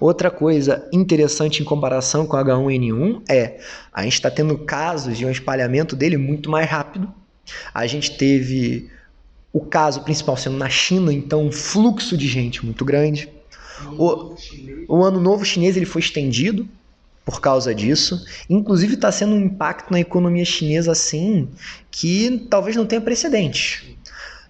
Outra 0.00 0.32
coisa 0.32 0.88
interessante 0.92 1.62
em 1.62 1.64
comparação 1.64 2.26
com 2.26 2.36
H1N1 2.36 3.22
é 3.28 3.60
a 3.92 4.02
gente 4.02 4.14
está 4.14 4.32
tendo 4.32 4.58
casos 4.58 5.16
de 5.16 5.24
um 5.24 5.30
espalhamento 5.30 5.94
dele 5.94 6.16
muito 6.16 6.50
mais 6.50 6.68
rápido. 6.68 7.08
A 7.72 7.86
gente 7.86 8.16
teve 8.16 8.90
o 9.56 9.60
caso 9.60 10.02
principal 10.02 10.36
sendo 10.36 10.58
na 10.58 10.68
China, 10.68 11.10
então 11.10 11.46
um 11.46 11.50
fluxo 11.50 12.14
de 12.14 12.28
gente 12.28 12.62
muito 12.62 12.84
grande. 12.84 13.26
O, 13.98 14.34
o 14.86 15.02
ano 15.02 15.18
novo 15.18 15.46
chinês 15.46 15.78
ele 15.78 15.86
foi 15.86 16.02
estendido 16.02 16.68
por 17.24 17.40
causa 17.40 17.74
disso. 17.74 18.22
Inclusive 18.50 18.94
está 18.94 19.10
sendo 19.10 19.34
um 19.34 19.40
impacto 19.40 19.90
na 19.90 19.98
economia 19.98 20.44
chinesa 20.44 20.92
assim 20.92 21.48
que 21.90 22.46
talvez 22.50 22.76
não 22.76 22.84
tenha 22.84 23.00
precedente. 23.00 23.98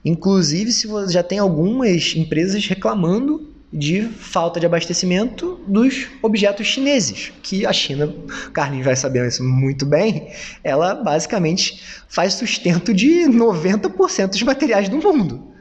Inclusive, 0.04 0.72
se 0.72 0.88
você 0.88 1.12
já 1.12 1.22
tem 1.22 1.38
algumas 1.38 2.16
empresas 2.16 2.66
reclamando 2.66 3.48
de 3.76 4.08
falta 4.08 4.58
de 4.58 4.64
abastecimento 4.64 5.60
dos 5.66 6.08
objetos 6.22 6.66
chineses, 6.66 7.30
que 7.42 7.66
a 7.66 7.72
China, 7.74 8.12
Carlinhos 8.54 8.86
vai 8.86 8.96
saber 8.96 9.28
isso 9.28 9.44
muito 9.44 9.84
bem, 9.84 10.32
ela 10.64 10.94
basicamente 10.94 11.82
faz 12.08 12.32
sustento 12.34 12.94
de 12.94 13.26
90% 13.28 14.30
dos 14.30 14.42
materiais 14.42 14.88
do 14.88 14.96
mundo. 14.96 15.52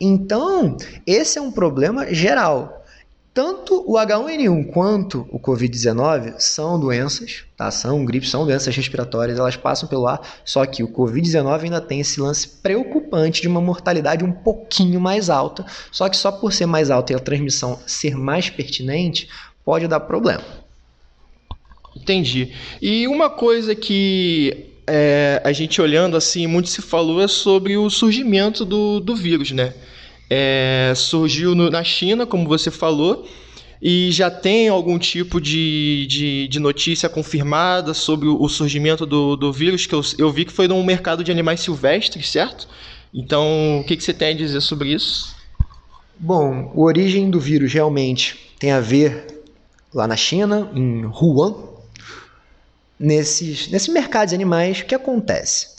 Então, 0.00 0.78
esse 1.06 1.38
é 1.38 1.42
um 1.42 1.50
problema 1.50 2.12
geral. 2.14 2.77
Tanto 3.38 3.84
o 3.86 3.92
H1N1 3.92 4.66
quanto 4.72 5.24
o 5.30 5.38
Covid-19 5.38 6.40
são 6.40 6.76
doenças, 6.80 7.44
tá? 7.56 7.70
São 7.70 8.04
gripes, 8.04 8.30
são 8.30 8.44
doenças 8.44 8.74
respiratórias, 8.74 9.38
elas 9.38 9.54
passam 9.54 9.88
pelo 9.88 10.08
ar, 10.08 10.20
só 10.44 10.66
que 10.66 10.82
o 10.82 10.88
Covid-19 10.88 11.62
ainda 11.62 11.80
tem 11.80 12.00
esse 12.00 12.20
lance 12.20 12.48
preocupante 12.48 13.40
de 13.40 13.46
uma 13.46 13.60
mortalidade 13.60 14.24
um 14.24 14.32
pouquinho 14.32 15.00
mais 15.00 15.30
alta, 15.30 15.64
só 15.92 16.08
que 16.08 16.16
só 16.16 16.32
por 16.32 16.52
ser 16.52 16.66
mais 16.66 16.90
alta 16.90 17.12
e 17.12 17.14
a 17.14 17.20
transmissão 17.20 17.78
ser 17.86 18.16
mais 18.16 18.50
pertinente, 18.50 19.28
pode 19.64 19.86
dar 19.86 20.00
problema. 20.00 20.42
Entendi. 21.94 22.52
E 22.82 23.06
uma 23.06 23.30
coisa 23.30 23.72
que 23.72 24.66
é, 24.84 25.40
a 25.44 25.52
gente 25.52 25.80
olhando 25.80 26.16
assim, 26.16 26.48
muito 26.48 26.68
se 26.68 26.82
falou 26.82 27.22
é 27.22 27.28
sobre 27.28 27.76
o 27.76 27.88
surgimento 27.88 28.64
do, 28.64 28.98
do 28.98 29.14
vírus, 29.14 29.52
né? 29.52 29.74
É, 30.30 30.92
surgiu 30.94 31.54
no, 31.54 31.70
na 31.70 31.82
China, 31.82 32.26
como 32.26 32.46
você 32.46 32.70
falou, 32.70 33.26
e 33.80 34.10
já 34.10 34.30
tem 34.30 34.68
algum 34.68 34.98
tipo 34.98 35.40
de, 35.40 36.06
de, 36.08 36.48
de 36.48 36.58
notícia 36.58 37.08
confirmada 37.08 37.94
sobre 37.94 38.28
o, 38.28 38.48
surgimento 38.48 39.06
do, 39.06 39.36
do 39.36 39.52
vírus, 39.52 39.86
que 39.86 39.94
eu, 39.94 40.00
eu, 40.18 40.30
vi 40.32 40.44
que 40.44 40.52
foi 40.52 40.66
num 40.66 40.82
mercado 40.82 41.22
de 41.22 41.30
animais 41.30 41.60
silvestres, 41.60 42.28
certo? 42.30 42.68
Então, 43.14 43.80
o 43.80 43.84
que, 43.84 43.96
que 43.96 44.02
você 44.02 44.12
tem 44.12 44.30
a 44.30 44.36
dizer 44.36 44.60
sobre 44.60 44.92
isso? 44.92 45.34
Bom, 46.18 46.72
a 46.74 46.80
origem 46.80 47.30
do 47.30 47.38
vírus 47.38 47.72
realmente 47.72 48.36
tem 48.58 48.72
a 48.72 48.80
ver 48.80 49.42
lá 49.94 50.06
na 50.06 50.16
China, 50.16 50.68
em 50.74 51.06
Wuhan, 51.06 51.54
nesses, 52.98 53.68
nesse 53.68 53.90
mercado 53.92 54.28
de 54.28 54.34
animais, 54.34 54.80
o 54.80 54.84
que 54.84 54.94
acontece? 54.94 55.77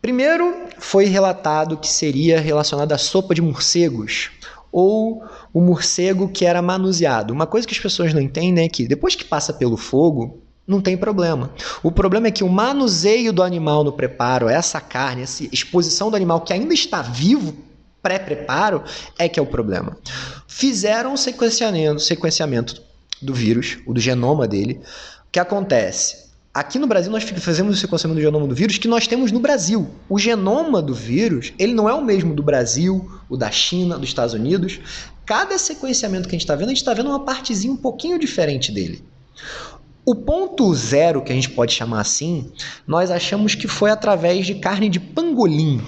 Primeiro, 0.00 0.68
foi 0.78 1.06
relatado 1.06 1.76
que 1.76 1.88
seria 1.88 2.40
relacionado 2.40 2.92
à 2.92 2.98
sopa 2.98 3.34
de 3.34 3.42
morcegos 3.42 4.30
ou 4.70 5.24
o 5.52 5.60
morcego 5.60 6.28
que 6.28 6.44
era 6.44 6.62
manuseado. 6.62 7.32
Uma 7.32 7.46
coisa 7.46 7.66
que 7.66 7.74
as 7.74 7.80
pessoas 7.80 8.12
não 8.14 8.20
entendem 8.20 8.64
é 8.64 8.68
que 8.68 8.86
depois 8.86 9.14
que 9.14 9.24
passa 9.24 9.52
pelo 9.52 9.76
fogo, 9.76 10.42
não 10.66 10.80
tem 10.82 10.96
problema. 10.96 11.50
O 11.82 11.90
problema 11.90 12.28
é 12.28 12.30
que 12.30 12.44
o 12.44 12.48
manuseio 12.48 13.32
do 13.32 13.42
animal 13.42 13.82
no 13.82 13.92
preparo, 13.92 14.48
essa 14.48 14.80
carne, 14.80 15.22
essa 15.22 15.44
exposição 15.50 16.10
do 16.10 16.16
animal 16.16 16.42
que 16.42 16.52
ainda 16.52 16.74
está 16.74 17.00
vivo, 17.00 17.56
pré-preparo, 18.02 18.84
é 19.18 19.28
que 19.28 19.40
é 19.40 19.42
o 19.42 19.46
problema. 19.46 19.96
Fizeram 20.46 21.14
um 21.14 21.16
sequenciamento, 21.16 22.00
sequenciamento 22.00 22.82
do 23.20 23.34
vírus, 23.34 23.78
o 23.86 23.94
do 23.94 24.00
genoma 24.00 24.46
dele. 24.46 24.80
O 25.26 25.32
que 25.32 25.40
acontece? 25.40 26.27
Aqui 26.52 26.78
no 26.78 26.86
Brasil 26.86 27.12
nós 27.12 27.24
fazemos 27.24 27.76
o 27.76 27.78
sequenciamento 27.78 28.18
do 28.18 28.22
genoma 28.22 28.46
do 28.46 28.54
vírus 28.54 28.78
que 28.78 28.88
nós 28.88 29.06
temos 29.06 29.30
no 29.30 29.38
Brasil. 29.38 29.88
O 30.08 30.18
genoma 30.18 30.80
do 30.80 30.94
vírus, 30.94 31.52
ele 31.58 31.74
não 31.74 31.88
é 31.88 31.94
o 31.94 32.04
mesmo 32.04 32.34
do 32.34 32.42
Brasil, 32.42 33.08
o 33.28 33.36
da 33.36 33.50
China, 33.50 33.98
dos 33.98 34.08
Estados 34.08 34.34
Unidos. 34.34 34.80
Cada 35.26 35.58
sequenciamento 35.58 36.28
que 36.28 36.34
a 36.34 36.38
gente 36.38 36.44
está 36.44 36.56
vendo, 36.56 36.68
a 36.68 36.70
gente 36.70 36.78
está 36.78 36.94
vendo 36.94 37.10
uma 37.10 37.24
partezinha 37.24 37.72
um 37.72 37.76
pouquinho 37.76 38.18
diferente 38.18 38.72
dele. 38.72 39.04
O 40.06 40.14
ponto 40.14 40.74
zero, 40.74 41.22
que 41.22 41.30
a 41.30 41.34
gente 41.34 41.50
pode 41.50 41.74
chamar 41.74 42.00
assim, 42.00 42.50
nós 42.86 43.10
achamos 43.10 43.54
que 43.54 43.68
foi 43.68 43.90
através 43.90 44.46
de 44.46 44.54
carne 44.54 44.88
de 44.88 44.98
pangolim. 44.98 45.82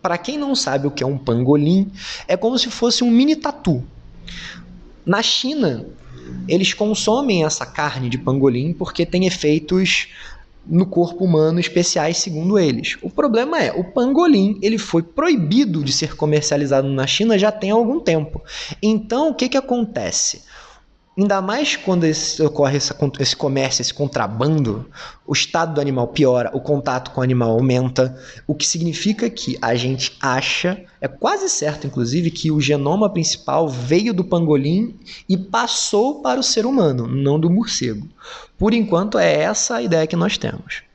Para 0.00 0.16
quem 0.16 0.38
não 0.38 0.54
sabe 0.54 0.86
o 0.86 0.90
que 0.92 1.02
é 1.02 1.06
um 1.06 1.18
pangolim, 1.18 1.90
é 2.28 2.36
como 2.36 2.56
se 2.60 2.70
fosse 2.70 3.02
um 3.02 3.10
mini 3.10 3.34
tatu. 3.34 3.82
Na 5.04 5.20
China, 5.20 5.84
eles 6.48 6.72
consomem 6.72 7.44
essa 7.44 7.66
carne 7.66 8.08
de 8.08 8.18
pangolim 8.18 8.72
porque 8.72 9.04
tem 9.06 9.26
efeitos 9.26 10.08
no 10.66 10.84
corpo 10.86 11.24
humano 11.24 11.60
especiais 11.60 12.18
segundo 12.18 12.58
eles. 12.58 12.96
O 13.00 13.08
problema 13.08 13.62
é, 13.62 13.72
o 13.72 13.84
pangolim, 13.84 14.58
ele 14.60 14.78
foi 14.78 15.02
proibido 15.02 15.84
de 15.84 15.92
ser 15.92 16.16
comercializado 16.16 16.88
na 16.88 17.06
China 17.06 17.38
já 17.38 17.52
tem 17.52 17.70
algum 17.70 18.00
tempo. 18.00 18.42
Então, 18.82 19.30
o 19.30 19.34
que 19.34 19.48
que 19.48 19.56
acontece? 19.56 20.42
Ainda 21.18 21.40
mais 21.40 21.76
quando 21.76 22.04
esse, 22.04 22.42
ocorre 22.42 22.76
essa, 22.76 22.94
esse 23.20 23.34
comércio, 23.34 23.80
esse 23.80 23.94
contrabando, 23.94 24.84
o 25.26 25.32
estado 25.32 25.72
do 25.72 25.80
animal 25.80 26.08
piora, 26.08 26.50
o 26.52 26.60
contato 26.60 27.10
com 27.10 27.20
o 27.22 27.24
animal 27.24 27.52
aumenta, 27.52 28.14
o 28.46 28.54
que 28.54 28.66
significa 28.66 29.30
que 29.30 29.56
a 29.62 29.74
gente 29.74 30.14
acha, 30.20 30.84
é 31.00 31.08
quase 31.08 31.48
certo 31.48 31.86
inclusive, 31.86 32.30
que 32.30 32.50
o 32.50 32.60
genoma 32.60 33.08
principal 33.08 33.66
veio 33.66 34.12
do 34.12 34.24
pangolim 34.24 34.94
e 35.26 35.38
passou 35.38 36.20
para 36.20 36.38
o 36.38 36.42
ser 36.42 36.66
humano, 36.66 37.06
não 37.06 37.40
do 37.40 37.48
morcego. 37.48 38.06
Por 38.58 38.74
enquanto, 38.74 39.18
é 39.18 39.40
essa 39.40 39.76
a 39.76 39.82
ideia 39.82 40.06
que 40.06 40.16
nós 40.16 40.36
temos. 40.36 40.85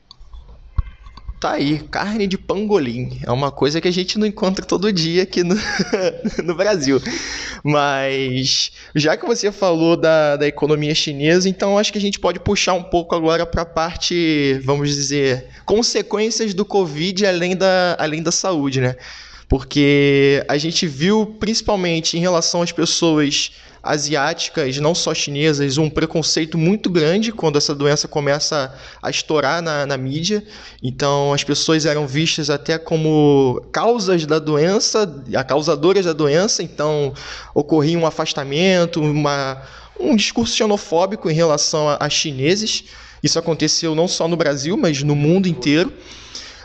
Tá 1.42 1.54
aí, 1.54 1.80
carne 1.90 2.28
de 2.28 2.38
pangolim. 2.38 3.18
É 3.26 3.32
uma 3.32 3.50
coisa 3.50 3.80
que 3.80 3.88
a 3.88 3.92
gente 3.92 4.16
não 4.16 4.24
encontra 4.24 4.64
todo 4.64 4.92
dia 4.92 5.24
aqui 5.24 5.42
no, 5.42 5.56
no 6.44 6.54
Brasil. 6.54 7.02
Mas, 7.64 8.70
já 8.94 9.16
que 9.16 9.26
você 9.26 9.50
falou 9.50 9.96
da, 9.96 10.36
da 10.36 10.46
economia 10.46 10.94
chinesa, 10.94 11.48
então 11.48 11.76
acho 11.76 11.90
que 11.90 11.98
a 11.98 12.00
gente 12.00 12.20
pode 12.20 12.38
puxar 12.38 12.74
um 12.74 12.82
pouco 12.84 13.16
agora 13.16 13.44
para 13.44 13.62
a 13.62 13.66
parte, 13.66 14.60
vamos 14.62 14.94
dizer, 14.94 15.48
consequências 15.66 16.54
do 16.54 16.64
Covid 16.64 17.26
além 17.26 17.56
da, 17.56 17.96
além 17.98 18.22
da 18.22 18.30
saúde, 18.30 18.80
né? 18.80 18.94
Porque 19.52 20.42
a 20.48 20.56
gente 20.56 20.86
viu, 20.86 21.26
principalmente 21.38 22.16
em 22.16 22.20
relação 22.20 22.62
às 22.62 22.72
pessoas 22.72 23.50
asiáticas, 23.82 24.78
não 24.78 24.94
só 24.94 25.12
chinesas, 25.12 25.76
um 25.76 25.90
preconceito 25.90 26.56
muito 26.56 26.88
grande 26.88 27.30
quando 27.30 27.58
essa 27.58 27.74
doença 27.74 28.08
começa 28.08 28.74
a 29.02 29.10
estourar 29.10 29.60
na, 29.60 29.84
na 29.84 29.98
mídia. 29.98 30.42
Então, 30.82 31.34
as 31.34 31.44
pessoas 31.44 31.84
eram 31.84 32.06
vistas 32.06 32.48
até 32.48 32.78
como 32.78 33.62
causas 33.70 34.24
da 34.24 34.38
doença, 34.38 35.22
causadoras 35.46 36.06
da 36.06 36.14
doença. 36.14 36.62
Então, 36.62 37.12
ocorria 37.54 37.98
um 37.98 38.06
afastamento, 38.06 39.02
uma, 39.02 39.60
um 40.00 40.16
discurso 40.16 40.56
xenofóbico 40.56 41.28
em 41.28 41.34
relação 41.34 41.90
a, 41.90 41.98
a 42.00 42.08
chineses. 42.08 42.84
Isso 43.22 43.38
aconteceu 43.38 43.94
não 43.94 44.08
só 44.08 44.26
no 44.26 44.34
Brasil, 44.34 44.78
mas 44.78 45.02
no 45.02 45.14
mundo 45.14 45.46
inteiro. 45.46 45.92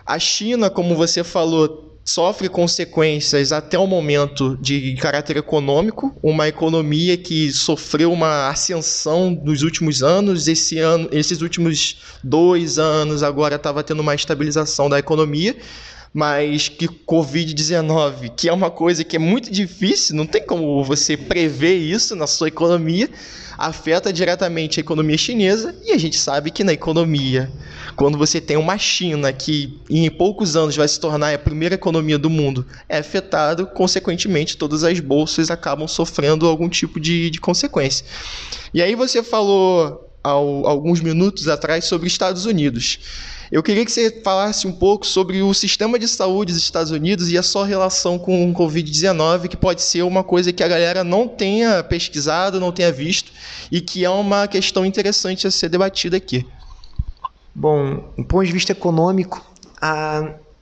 A 0.05 0.17
China, 0.17 0.69
como 0.69 0.95
você 0.95 1.21
falou, 1.21 1.86
sofre 2.07 2.47
consequências 2.47 3.51
até 3.51 3.77
o 3.77 3.85
momento 3.85 4.57
de 4.61 4.95
caráter 4.95 5.35
econômico, 5.35 6.15
uma 6.23 6.47
economia 6.47 7.17
que 7.17 7.51
sofreu 7.51 8.13
uma 8.13 8.47
ascensão 8.47 9.37
nos 9.43 9.61
últimos 9.61 10.01
anos, 10.01 10.47
esse 10.47 10.79
ano, 10.79 11.09
esses 11.11 11.41
últimos 11.41 11.97
dois 12.23 12.79
anos 12.79 13.23
agora 13.23 13.57
estava 13.57 13.83
tendo 13.83 13.99
uma 13.99 14.15
estabilização 14.15 14.89
da 14.89 14.97
economia, 14.97 15.57
mas 16.13 16.69
que 16.69 16.87
Covid-19, 16.87 18.31
que 18.37 18.47
é 18.47 18.53
uma 18.53 18.71
coisa 18.71 19.03
que 19.03 19.17
é 19.17 19.19
muito 19.19 19.51
difícil, 19.51 20.15
não 20.15 20.25
tem 20.25 20.41
como 20.41 20.81
você 20.85 21.17
prever 21.17 21.75
isso 21.75 22.15
na 22.15 22.25
sua 22.25 22.47
economia, 22.47 23.09
afeta 23.57 24.13
diretamente 24.13 24.79
a 24.79 24.81
economia 24.81 25.17
chinesa 25.17 25.75
e 25.83 25.91
a 25.91 25.97
gente 25.97 26.17
sabe 26.17 26.51
que 26.51 26.63
na 26.63 26.71
economia, 26.71 27.51
quando 27.97 28.15
você 28.15 28.39
tem 28.39 28.55
uma 28.55 28.77
China 28.77 29.33
que 29.33 29.81
em 29.89 30.09
poucos 30.09 30.55
anos 30.55 30.75
vai 30.75 30.87
se 30.87 30.99
tornar 30.99 31.33
a 31.33 31.39
primeira 31.39 31.73
economia 31.73 32.19
do 32.19 32.29
mundo, 32.29 32.63
é 32.87 32.99
afetado, 32.99 33.65
consequentemente 33.65 34.55
todas 34.55 34.83
as 34.83 34.99
bolsas 34.99 35.49
acabam 35.49 35.87
sofrendo 35.87 36.45
algum 36.45 36.69
tipo 36.69 36.99
de, 36.99 37.31
de 37.31 37.41
consequência. 37.41 38.05
E 38.71 38.83
aí 38.83 38.93
você 38.93 39.23
falou 39.23 40.07
ao, 40.23 40.67
alguns 40.67 41.01
minutos 41.01 41.47
atrás 41.47 41.85
sobre 41.85 42.07
Estados 42.07 42.45
Unidos. 42.45 42.99
Eu 43.51 43.63
queria 43.63 43.83
que 43.83 43.91
você 43.91 44.21
falasse 44.23 44.67
um 44.67 44.73
pouco 44.73 45.07
sobre 45.07 45.41
o 45.41 45.51
sistema 45.53 45.97
de 45.97 46.07
saúde 46.07 46.53
dos 46.53 46.61
Estados 46.61 46.91
Unidos 46.91 47.31
e 47.31 47.37
a 47.37 47.41
sua 47.41 47.65
relação 47.65 48.19
com 48.19 48.47
o 48.47 48.53
Covid-19, 48.53 49.47
que 49.47 49.57
pode 49.57 49.81
ser 49.81 50.03
uma 50.03 50.23
coisa 50.23 50.53
que 50.53 50.61
a 50.61 50.67
galera 50.67 51.03
não 51.03 51.27
tenha 51.27 51.81
pesquisado, 51.81 52.59
não 52.59 52.71
tenha 52.71 52.91
visto, 52.91 53.31
e 53.71 53.81
que 53.81 54.05
é 54.05 54.09
uma 54.09 54.47
questão 54.47 54.85
interessante 54.85 55.47
a 55.47 55.51
ser 55.51 55.69
debatida 55.69 56.17
aqui. 56.17 56.45
Bom, 57.59 58.13
do 58.15 58.23
ponto 58.23 58.45
de 58.45 58.51
vista 58.51 58.71
econômico, 58.71 59.43
a, 59.81 60.19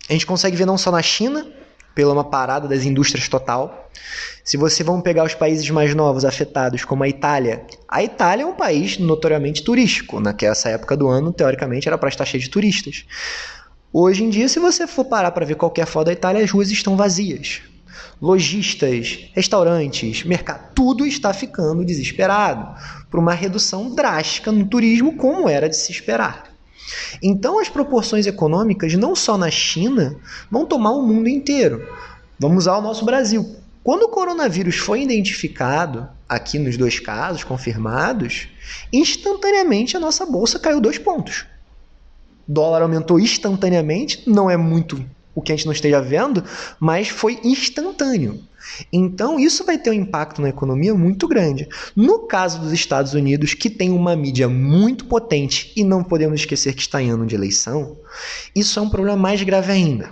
a 0.08 0.14
gente 0.14 0.25
consegue 0.25 0.56
ver 0.56 0.66
não 0.66 0.78
só 0.78 0.90
na 0.90 1.02
China, 1.02 1.46
pela 1.94 2.14
uma 2.14 2.24
parada 2.24 2.70
das 2.70 2.86
indústrias 2.86 3.28
total. 3.28 3.90
Se 4.46 4.56
você 4.56 4.82
vão 4.82 5.02
pegar 5.02 5.25
os 5.25 5.34
países 5.34 5.70
mais 5.70 5.94
novos 5.94 6.24
afetados, 6.24 6.86
como 6.86 7.04
a 7.04 7.10
Itália, 7.10 7.66
a 7.86 8.02
Itália 8.02 8.44
é 8.44 8.46
um 8.46 8.56
país 8.56 8.98
notoriamente 8.98 9.62
turístico, 9.62 10.22
naquela 10.22 10.56
época 10.68 10.96
do 10.96 11.10
ano, 11.10 11.34
teoricamente, 11.34 11.86
era 11.86 11.98
para 11.98 12.08
estar 12.08 12.24
cheio 12.24 12.42
de 12.42 12.50
turistas. 12.50 13.04
Hoje 13.92 14.24
em 14.24 14.30
dia, 14.30 14.48
se 14.48 14.58
você 14.58 14.88
for 14.88 15.04
parar 15.04 15.32
para 15.32 15.46
ver 15.46 15.56
qualquer 15.56 15.86
foto 15.86 16.06
da 16.06 16.14
Itália, 16.14 16.42
as 16.42 16.50
ruas 16.50 16.72
estão 16.72 16.96
vazias. 16.96 17.62
Lojistas, 18.22 19.32
restaurantes, 19.34 20.24
mercado, 20.24 20.72
tudo 20.74 21.06
está 21.06 21.34
ficando 21.34 21.84
desesperado 21.84 22.74
por 23.12 23.19
uma 23.19 23.34
redução 23.34 23.93
drástica 23.93 24.50
no 24.50 24.65
turismo, 24.65 25.17
como 25.17 25.50
era 25.50 25.67
de 25.67 25.76
se 25.76 25.91
esperar. 25.91 26.55
Então, 27.21 27.60
as 27.60 27.69
proporções 27.69 28.28
econômicas, 28.28 28.93
não 28.93 29.15
só 29.15 29.38
na 29.38 29.50
China, 29.50 30.15
vão 30.50 30.65
tomar 30.65 30.91
o 30.91 31.02
mundo 31.02 31.28
inteiro. 31.28 31.88
Vamos 32.39 32.63
usar 32.63 32.78
o 32.78 32.82
nosso 32.82 33.06
Brasil. 33.06 33.56
Quando 33.84 34.04
o 34.04 34.10
coronavírus 34.10 34.78
foi 34.78 35.02
identificado, 35.04 36.10
aqui 36.28 36.58
nos 36.58 36.76
dois 36.76 37.00
casos 37.00 37.43
confirmados, 37.43 38.48
instantaneamente 38.91 39.95
a 39.95 40.00
nossa 40.00 40.26
bolsa 40.26 40.60
caiu 40.60 40.82
dois 40.82 40.98
pontos. 40.98 41.45
O 42.48 42.52
dólar 42.52 42.82
aumentou 42.82 43.19
instantaneamente, 43.19 44.24
não 44.28 44.50
é 44.50 44.58
muito 44.58 45.04
o 45.36 45.41
que 45.41 45.52
a 45.52 45.56
gente 45.56 45.65
não 45.65 45.74
esteja 45.74 46.02
vendo, 46.02 46.43
mas 46.80 47.10
foi 47.10 47.39
instantâneo. 47.43 48.41
Então, 48.91 49.39
isso 49.39 49.63
vai 49.63 49.78
ter 49.78 49.91
um 49.91 49.93
impacto 49.93 50.41
na 50.41 50.50
economia 50.50 50.95
muito 50.95 51.28
grande. 51.28 51.67
No 51.95 52.19
caso 52.19 52.60
dos 52.60 52.74
Estados 52.74 53.13
Unidos, 53.13 53.54
que 53.54 53.69
tem 53.69 53.91
uma 53.91 54.15
mídia 54.15 54.50
muito 54.50 55.06
potente 55.06 55.71
e 55.76 55.84
não 55.84 56.04
podemos 56.04 56.39
esquecer 56.39 56.74
que 56.74 56.82
está 56.82 57.02
em 57.02 57.12
ano 57.12 57.26
de 57.26 57.36
eleição, 57.36 57.98
isso 58.56 58.80
é 58.80 58.82
um 58.82 58.89
problema 58.89 59.17
mais 59.17 59.43
grave 59.43 59.71
ainda. 59.71 60.10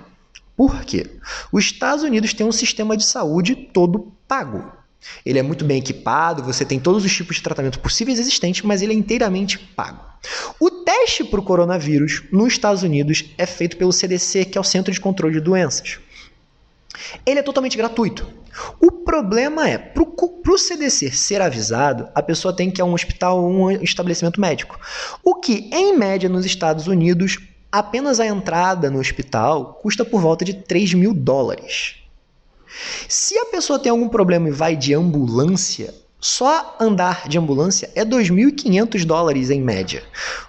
Por 0.56 0.84
quê? 0.84 1.10
Os 1.52 1.66
Estados 1.66 2.04
Unidos 2.04 2.34
têm 2.34 2.46
um 2.46 2.52
sistema 2.52 2.96
de 2.96 3.04
saúde 3.04 3.56
todo 3.56 4.12
pago. 4.28 4.83
Ele 5.26 5.40
é 5.40 5.44
muito 5.44 5.66
bem 5.66 5.80
equipado, 5.80 6.44
você 6.44 6.66
tem 6.66 6.80
todos 6.80 7.04
os 7.04 7.14
tipos 7.14 7.38
de 7.38 7.44
tratamento 7.44 7.80
possíveis 7.80 8.20
existentes, 8.20 8.62
mas 8.64 8.82
ele 8.82 8.94
é 8.94 8.96
inteiramente 8.96 9.60
pago. 9.60 10.14
O 10.60 10.70
teste 10.70 11.24
para 11.24 11.40
o 11.40 11.44
coronavírus 11.44 12.24
nos 12.32 12.54
Estados 12.54 12.84
Unidos 12.84 13.26
é 13.38 13.46
feito 13.46 13.78
pelo 13.78 13.92
CDC, 13.92 14.46
que 14.46 14.58
é 14.58 14.62
o 14.62 14.64
Centro 14.64 14.94
de 14.94 15.02
Controle 15.02 15.34
de 15.34 15.42
Doenças. 15.42 16.00
Ele 17.26 17.40
é 17.40 17.44
totalmente 17.44 17.78
gratuito. 17.78 18.28
O 18.80 18.92
problema 18.92 19.68
é, 19.68 19.78
para 19.78 20.04
o 20.04 20.58
CDC 20.58 21.12
ser 21.12 21.42
avisado, 21.42 22.08
a 22.14 22.22
pessoa 22.22 22.56
tem 22.56 22.70
que 22.70 22.80
ir 22.80 22.84
a 22.84 22.86
um 22.86 22.94
hospital 22.94 23.44
ou 23.44 23.50
um 23.50 23.72
estabelecimento 23.72 24.40
médico. 24.40 24.80
O 25.24 25.36
que, 25.36 25.70
em 25.72 25.98
média, 25.98 26.30
nos 26.30 26.46
Estados 26.46 26.88
Unidos, 26.88 27.40
apenas 27.72 28.20
a 28.20 28.28
entrada 28.28 28.92
no 28.92 29.00
hospital 29.00 29.80
custa 29.82 30.06
por 30.06 30.22
volta 30.22 30.46
de 30.46 30.54
3 30.54 30.94
mil 30.94 31.14
dólares. 31.14 32.03
Se 33.08 33.38
a 33.38 33.46
pessoa 33.46 33.80
tem 33.80 33.92
algum 33.92 34.10
problema 34.10 34.50
e 34.50 34.52
vai 34.52 34.76
de 34.76 34.94
ambulância, 34.94 35.94
só 36.20 36.78
andar 36.80 37.28
de 37.28 37.38
ambulância 37.38 37.92
é 37.96 38.06
2.500 38.06 39.04
dólares 39.06 39.50
em 39.50 39.62
média. 39.62 40.04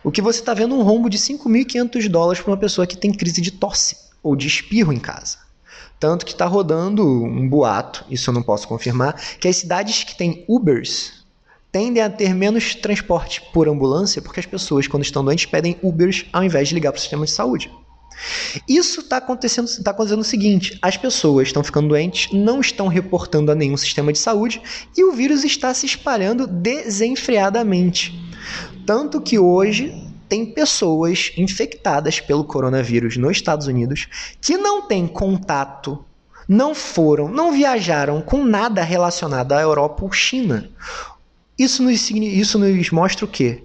O 0.04 0.10
que 0.10 0.22
você 0.22 0.38
está 0.38 0.54
vendo 0.54 0.74
um 0.74 0.82
rombo 0.82 1.10
de 1.10 1.18
5.500 1.18 2.08
dólares 2.08 2.40
para 2.40 2.52
uma 2.52 2.56
pessoa 2.56 2.86
que 2.86 2.96
tem 2.96 3.12
crise 3.12 3.40
de 3.40 3.50
tosse 3.50 3.96
ou 4.22 4.36
de 4.36 4.46
espirro 4.46 4.92
em 4.92 5.00
casa. 5.00 5.38
Tanto 5.98 6.24
que 6.24 6.32
está 6.32 6.46
rodando 6.46 7.04
um 7.04 7.48
boato, 7.48 8.04
isso 8.10 8.30
eu 8.30 8.34
não 8.34 8.42
posso 8.42 8.68
confirmar, 8.68 9.14
que 9.38 9.48
as 9.48 9.56
cidades 9.56 10.04
que 10.04 10.16
têm 10.16 10.44
Ubers 10.48 11.24
tendem 11.72 12.02
a 12.02 12.08
ter 12.08 12.32
menos 12.32 12.76
transporte 12.76 13.42
por 13.52 13.68
ambulância 13.68 14.22
porque 14.22 14.38
as 14.38 14.46
pessoas, 14.46 14.86
quando 14.86 15.02
estão 15.02 15.24
doentes, 15.24 15.46
pedem 15.46 15.76
Ubers 15.82 16.24
ao 16.32 16.44
invés 16.44 16.68
de 16.68 16.74
ligar 16.74 16.92
para 16.92 16.98
o 16.98 17.00
sistema 17.00 17.24
de 17.24 17.32
saúde. 17.32 17.70
Isso 18.68 19.00
está 19.00 19.18
acontecendo, 19.18 19.68
tá 19.82 19.90
acontecendo 19.90 20.20
o 20.20 20.24
seguinte: 20.24 20.78
as 20.80 20.96
pessoas 20.96 21.48
estão 21.48 21.64
ficando 21.64 21.88
doentes, 21.88 22.32
não 22.32 22.60
estão 22.60 22.88
reportando 22.88 23.50
a 23.50 23.54
nenhum 23.54 23.76
sistema 23.76 24.12
de 24.12 24.18
saúde 24.18 24.62
e 24.96 25.04
o 25.04 25.12
vírus 25.12 25.44
está 25.44 25.72
se 25.74 25.86
espalhando 25.86 26.46
desenfreadamente. 26.46 28.18
Tanto 28.86 29.20
que 29.20 29.38
hoje 29.38 30.04
tem 30.28 30.46
pessoas 30.46 31.32
infectadas 31.36 32.20
pelo 32.20 32.44
coronavírus 32.44 33.16
nos 33.16 33.32
Estados 33.32 33.66
Unidos 33.66 34.08
que 34.40 34.56
não 34.56 34.82
têm 34.82 35.06
contato, 35.06 36.04
não 36.48 36.74
foram, 36.74 37.28
não 37.28 37.52
viajaram 37.52 38.20
com 38.20 38.44
nada 38.44 38.82
relacionado 38.82 39.52
à 39.52 39.60
Europa 39.60 40.04
ou 40.04 40.12
China. 40.12 40.68
Isso 41.58 41.82
nos, 41.82 42.10
isso 42.10 42.58
nos 42.58 42.90
mostra 42.90 43.24
o 43.24 43.28
quê? 43.28 43.64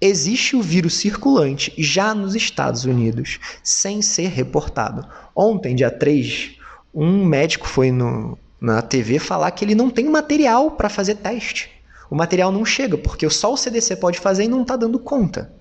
Existe 0.00 0.56
o 0.56 0.62
vírus 0.62 0.94
circulante 0.94 1.72
já 1.76 2.14
nos 2.14 2.34
Estados 2.34 2.84
Unidos, 2.84 3.38
sem 3.62 4.00
ser 4.00 4.28
reportado. 4.28 5.06
Ontem, 5.36 5.74
dia 5.74 5.90
3, 5.90 6.56
um 6.94 7.24
médico 7.24 7.68
foi 7.68 7.92
no, 7.92 8.38
na 8.60 8.80
TV 8.80 9.18
falar 9.18 9.50
que 9.50 9.64
ele 9.64 9.74
não 9.74 9.90
tem 9.90 10.06
material 10.06 10.70
para 10.70 10.88
fazer 10.88 11.16
teste. 11.16 11.70
O 12.10 12.16
material 12.16 12.50
não 12.50 12.64
chega, 12.64 12.98
porque 12.98 13.28
só 13.30 13.52
o 13.52 13.56
CDC 13.56 13.96
pode 13.96 14.18
fazer 14.18 14.44
e 14.44 14.48
não 14.48 14.62
está 14.62 14.74
dando 14.74 14.98
conta. 14.98 15.52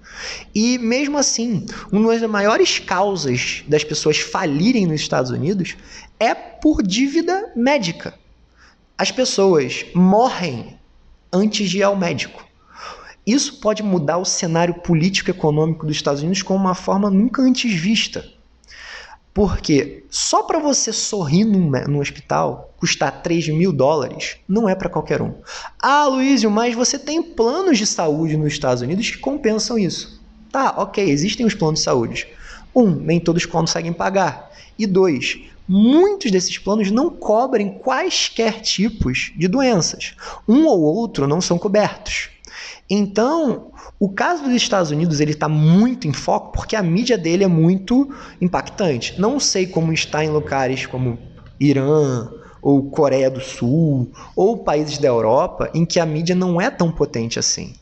E 0.55 0.79
mesmo 0.79 1.17
assim, 1.17 1.65
uma 1.91 2.17
das 2.17 2.29
maiores 2.29 2.79
causas 2.79 3.63
das 3.67 3.83
pessoas 3.83 4.19
falirem 4.19 4.87
nos 4.87 5.01
Estados 5.01 5.29
Unidos 5.29 5.75
é 6.19 6.33
por 6.33 6.81
dívida 6.81 7.51
médica. 7.55 8.15
As 8.97 9.11
pessoas 9.11 9.85
morrem 9.93 10.77
antes 11.31 11.69
de 11.69 11.79
ir 11.79 11.83
ao 11.83 11.95
médico. 11.95 12.48
Isso 13.29 13.59
pode 13.59 13.83
mudar 13.83 14.17
o 14.17 14.25
cenário 14.25 14.73
político-econômico 14.73 15.85
dos 15.85 15.95
Estados 15.95 16.23
Unidos 16.23 16.41
com 16.41 16.55
uma 16.55 16.73
forma 16.73 17.11
nunca 17.11 17.43
antes 17.43 17.71
vista. 17.71 18.25
Porque 19.31 20.03
só 20.09 20.41
para 20.41 20.57
você 20.57 20.91
sorrir 20.91 21.45
no, 21.45 21.59
no 21.59 21.99
hospital 21.99 22.73
custar 22.77 23.21
3 23.21 23.49
mil 23.49 23.71
dólares 23.71 24.37
não 24.47 24.67
é 24.67 24.73
para 24.73 24.89
qualquer 24.89 25.21
um. 25.21 25.35
Ah, 25.79 26.07
Luísio, 26.07 26.49
mas 26.49 26.73
você 26.73 26.97
tem 26.97 27.21
planos 27.21 27.77
de 27.77 27.85
saúde 27.85 28.35
nos 28.35 28.51
Estados 28.51 28.81
Unidos 28.81 29.11
que 29.11 29.19
compensam 29.19 29.77
isso. 29.77 30.19
Tá, 30.51 30.73
ok, 30.77 31.07
existem 31.07 31.45
os 31.45 31.53
planos 31.53 31.81
de 31.81 31.85
saúde. 31.85 32.27
Um, 32.75 32.89
nem 32.89 33.19
todos 33.19 33.45
conseguem 33.45 33.93
pagar. 33.93 34.51
E 34.77 34.87
dois, 34.87 35.39
muitos 35.67 36.31
desses 36.31 36.57
planos 36.57 36.89
não 36.89 37.11
cobrem 37.11 37.77
quaisquer 37.77 38.59
tipos 38.61 39.31
de 39.37 39.47
doenças. 39.47 40.15
Um 40.47 40.65
ou 40.65 40.81
outro 40.81 41.27
não 41.27 41.39
são 41.39 41.59
cobertos. 41.59 42.31
Então, 42.89 43.71
o 43.99 44.09
caso 44.09 44.43
dos 44.43 44.53
Estados 44.53 44.91
Unidos 44.91 45.19
ele 45.19 45.31
está 45.31 45.47
muito 45.47 46.07
em 46.07 46.13
foco 46.13 46.51
porque 46.53 46.75
a 46.75 46.83
mídia 46.83 47.17
dele 47.17 47.43
é 47.43 47.47
muito 47.47 48.13
impactante. 48.41 49.19
Não 49.19 49.39
sei 49.39 49.67
como 49.67 49.93
está 49.93 50.23
em 50.23 50.29
lugares 50.29 50.85
como 50.85 51.19
Irã 51.59 52.29
ou 52.61 52.89
Coreia 52.89 53.29
do 53.29 53.41
Sul 53.41 54.11
ou 54.35 54.57
países 54.57 54.97
da 54.97 55.07
Europa 55.07 55.69
em 55.73 55.85
que 55.85 55.99
a 55.99 56.05
mídia 56.05 56.35
não 56.35 56.59
é 56.59 56.69
tão 56.69 56.91
potente 56.91 57.37
assim. 57.37 57.73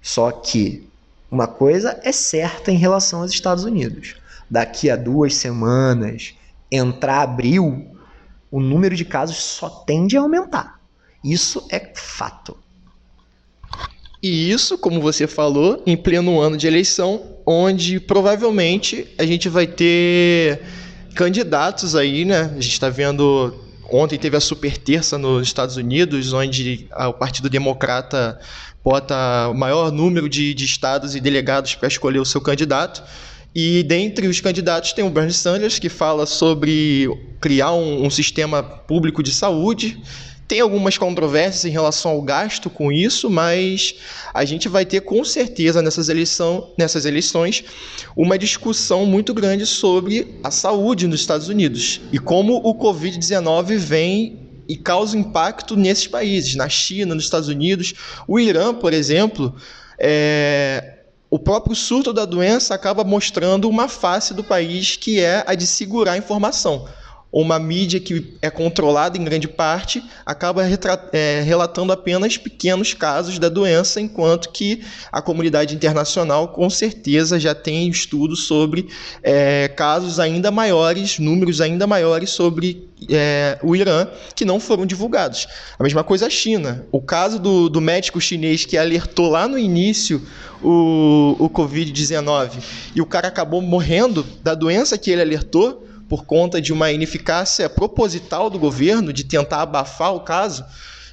Só 0.00 0.30
que 0.30 0.88
uma 1.30 1.46
coisa 1.46 2.00
é 2.02 2.12
certa 2.12 2.70
em 2.70 2.76
relação 2.76 3.22
aos 3.22 3.32
Estados 3.32 3.64
Unidos. 3.64 4.14
Daqui 4.48 4.88
a 4.88 4.96
duas 4.96 5.34
semanas, 5.34 6.34
entrar 6.70 7.22
abril, 7.22 7.86
o 8.50 8.60
número 8.60 8.94
de 8.94 9.04
casos 9.04 9.36
só 9.36 9.68
tende 9.68 10.16
a 10.16 10.20
aumentar. 10.20 10.80
Isso 11.24 11.66
é 11.70 11.92
fato. 11.94 12.56
E 14.22 14.50
isso, 14.50 14.78
como 14.78 15.00
você 15.00 15.26
falou, 15.26 15.82
em 15.86 15.96
pleno 15.96 16.40
ano 16.40 16.56
de 16.56 16.66
eleição, 16.66 17.22
onde 17.46 18.00
provavelmente 18.00 19.06
a 19.18 19.24
gente 19.24 19.48
vai 19.48 19.66
ter 19.66 20.60
candidatos 21.14 21.94
aí, 21.94 22.24
né? 22.24 22.52
A 22.56 22.60
gente 22.60 22.72
está 22.72 22.88
vendo. 22.88 23.54
Ontem 23.90 24.18
teve 24.18 24.36
a 24.36 24.40
super 24.40 24.76
terça 24.76 25.16
nos 25.16 25.46
Estados 25.46 25.76
Unidos, 25.76 26.32
onde 26.32 26.88
o 26.92 27.12
Partido 27.12 27.48
Democrata 27.48 28.38
bota 28.82 29.48
o 29.48 29.54
maior 29.54 29.92
número 29.92 30.28
de, 30.28 30.54
de 30.54 30.64
estados 30.64 31.14
e 31.14 31.20
delegados 31.20 31.74
para 31.76 31.86
escolher 31.86 32.18
o 32.18 32.24
seu 32.24 32.40
candidato. 32.40 33.02
E 33.54 33.82
dentre 33.84 34.26
os 34.26 34.40
candidatos 34.40 34.92
tem 34.92 35.04
o 35.04 35.10
Bernie 35.10 35.32
Sanders, 35.32 35.78
que 35.78 35.88
fala 35.88 36.26
sobre 36.26 37.08
criar 37.40 37.72
um, 37.72 38.04
um 38.04 38.10
sistema 38.10 38.62
público 38.62 39.22
de 39.22 39.32
saúde 39.32 40.00
tem 40.48 40.60
algumas 40.60 40.96
controvérsias 40.96 41.64
em 41.64 41.70
relação 41.70 42.12
ao 42.12 42.22
gasto 42.22 42.70
com 42.70 42.92
isso, 42.92 43.28
mas 43.28 43.96
a 44.32 44.44
gente 44.44 44.68
vai 44.68 44.84
ter 44.84 45.00
com 45.00 45.24
certeza 45.24 45.82
nessas, 45.82 46.08
eleição, 46.08 46.70
nessas 46.78 47.04
eleições 47.04 47.64
uma 48.16 48.38
discussão 48.38 49.04
muito 49.04 49.34
grande 49.34 49.66
sobre 49.66 50.38
a 50.44 50.50
saúde 50.50 51.08
nos 51.08 51.20
Estados 51.20 51.48
Unidos 51.48 52.00
e 52.12 52.18
como 52.18 52.56
o 52.56 52.74
Covid-19 52.74 53.76
vem 53.76 54.38
e 54.68 54.76
causa 54.76 55.16
impacto 55.16 55.76
nesses 55.76 56.06
países, 56.06 56.54
na 56.54 56.68
China, 56.68 57.14
nos 57.14 57.24
Estados 57.24 57.48
Unidos. 57.48 57.94
O 58.26 58.38
Irã, 58.38 58.74
por 58.74 58.92
exemplo, 58.92 59.54
é, 59.98 60.98
o 61.30 61.38
próprio 61.38 61.74
surto 61.74 62.12
da 62.12 62.24
doença 62.24 62.74
acaba 62.74 63.04
mostrando 63.04 63.68
uma 63.68 63.88
face 63.88 64.34
do 64.34 64.42
país 64.44 64.96
que 64.96 65.20
é 65.20 65.44
a 65.46 65.54
de 65.54 65.66
segurar 65.66 66.12
a 66.12 66.18
informação 66.18 66.86
uma 67.42 67.58
mídia 67.58 68.00
que 68.00 68.34
é 68.40 68.48
controlada 68.48 69.18
em 69.18 69.24
grande 69.24 69.46
parte 69.46 70.02
acaba 70.24 70.62
é, 71.12 71.42
relatando 71.42 71.92
apenas 71.92 72.38
pequenos 72.38 72.94
casos 72.94 73.38
da 73.38 73.50
doença, 73.50 74.00
enquanto 74.00 74.48
que 74.48 74.82
a 75.12 75.20
comunidade 75.20 75.74
internacional 75.74 76.48
com 76.48 76.70
certeza 76.70 77.38
já 77.38 77.54
tem 77.54 77.90
estudos 77.90 78.46
sobre 78.46 78.88
é, 79.22 79.68
casos 79.68 80.18
ainda 80.18 80.50
maiores, 80.50 81.18
números 81.18 81.60
ainda 81.60 81.86
maiores 81.86 82.30
sobre 82.30 82.88
é, 83.10 83.58
o 83.62 83.76
Irã 83.76 84.08
que 84.34 84.46
não 84.46 84.58
foram 84.58 84.86
divulgados. 84.86 85.46
A 85.78 85.82
mesma 85.82 86.02
coisa 86.02 86.28
a 86.28 86.30
China. 86.30 86.86
O 86.90 87.02
caso 87.02 87.38
do, 87.38 87.68
do 87.68 87.82
médico 87.82 88.18
chinês 88.18 88.64
que 88.64 88.78
alertou 88.78 89.28
lá 89.28 89.46
no 89.46 89.58
início 89.58 90.22
o, 90.62 91.36
o 91.38 91.50
Covid-19 91.50 92.62
e 92.94 93.02
o 93.02 93.06
cara 93.06 93.28
acabou 93.28 93.60
morrendo 93.60 94.24
da 94.42 94.54
doença 94.54 94.96
que 94.96 95.10
ele 95.10 95.20
alertou 95.20 95.85
por 96.08 96.24
conta 96.24 96.60
de 96.60 96.72
uma 96.72 96.90
ineficácia 96.92 97.68
proposital 97.68 98.48
do 98.48 98.58
governo 98.58 99.12
de 99.12 99.24
tentar 99.24 99.62
abafar 99.62 100.14
o 100.14 100.20
caso, 100.20 100.64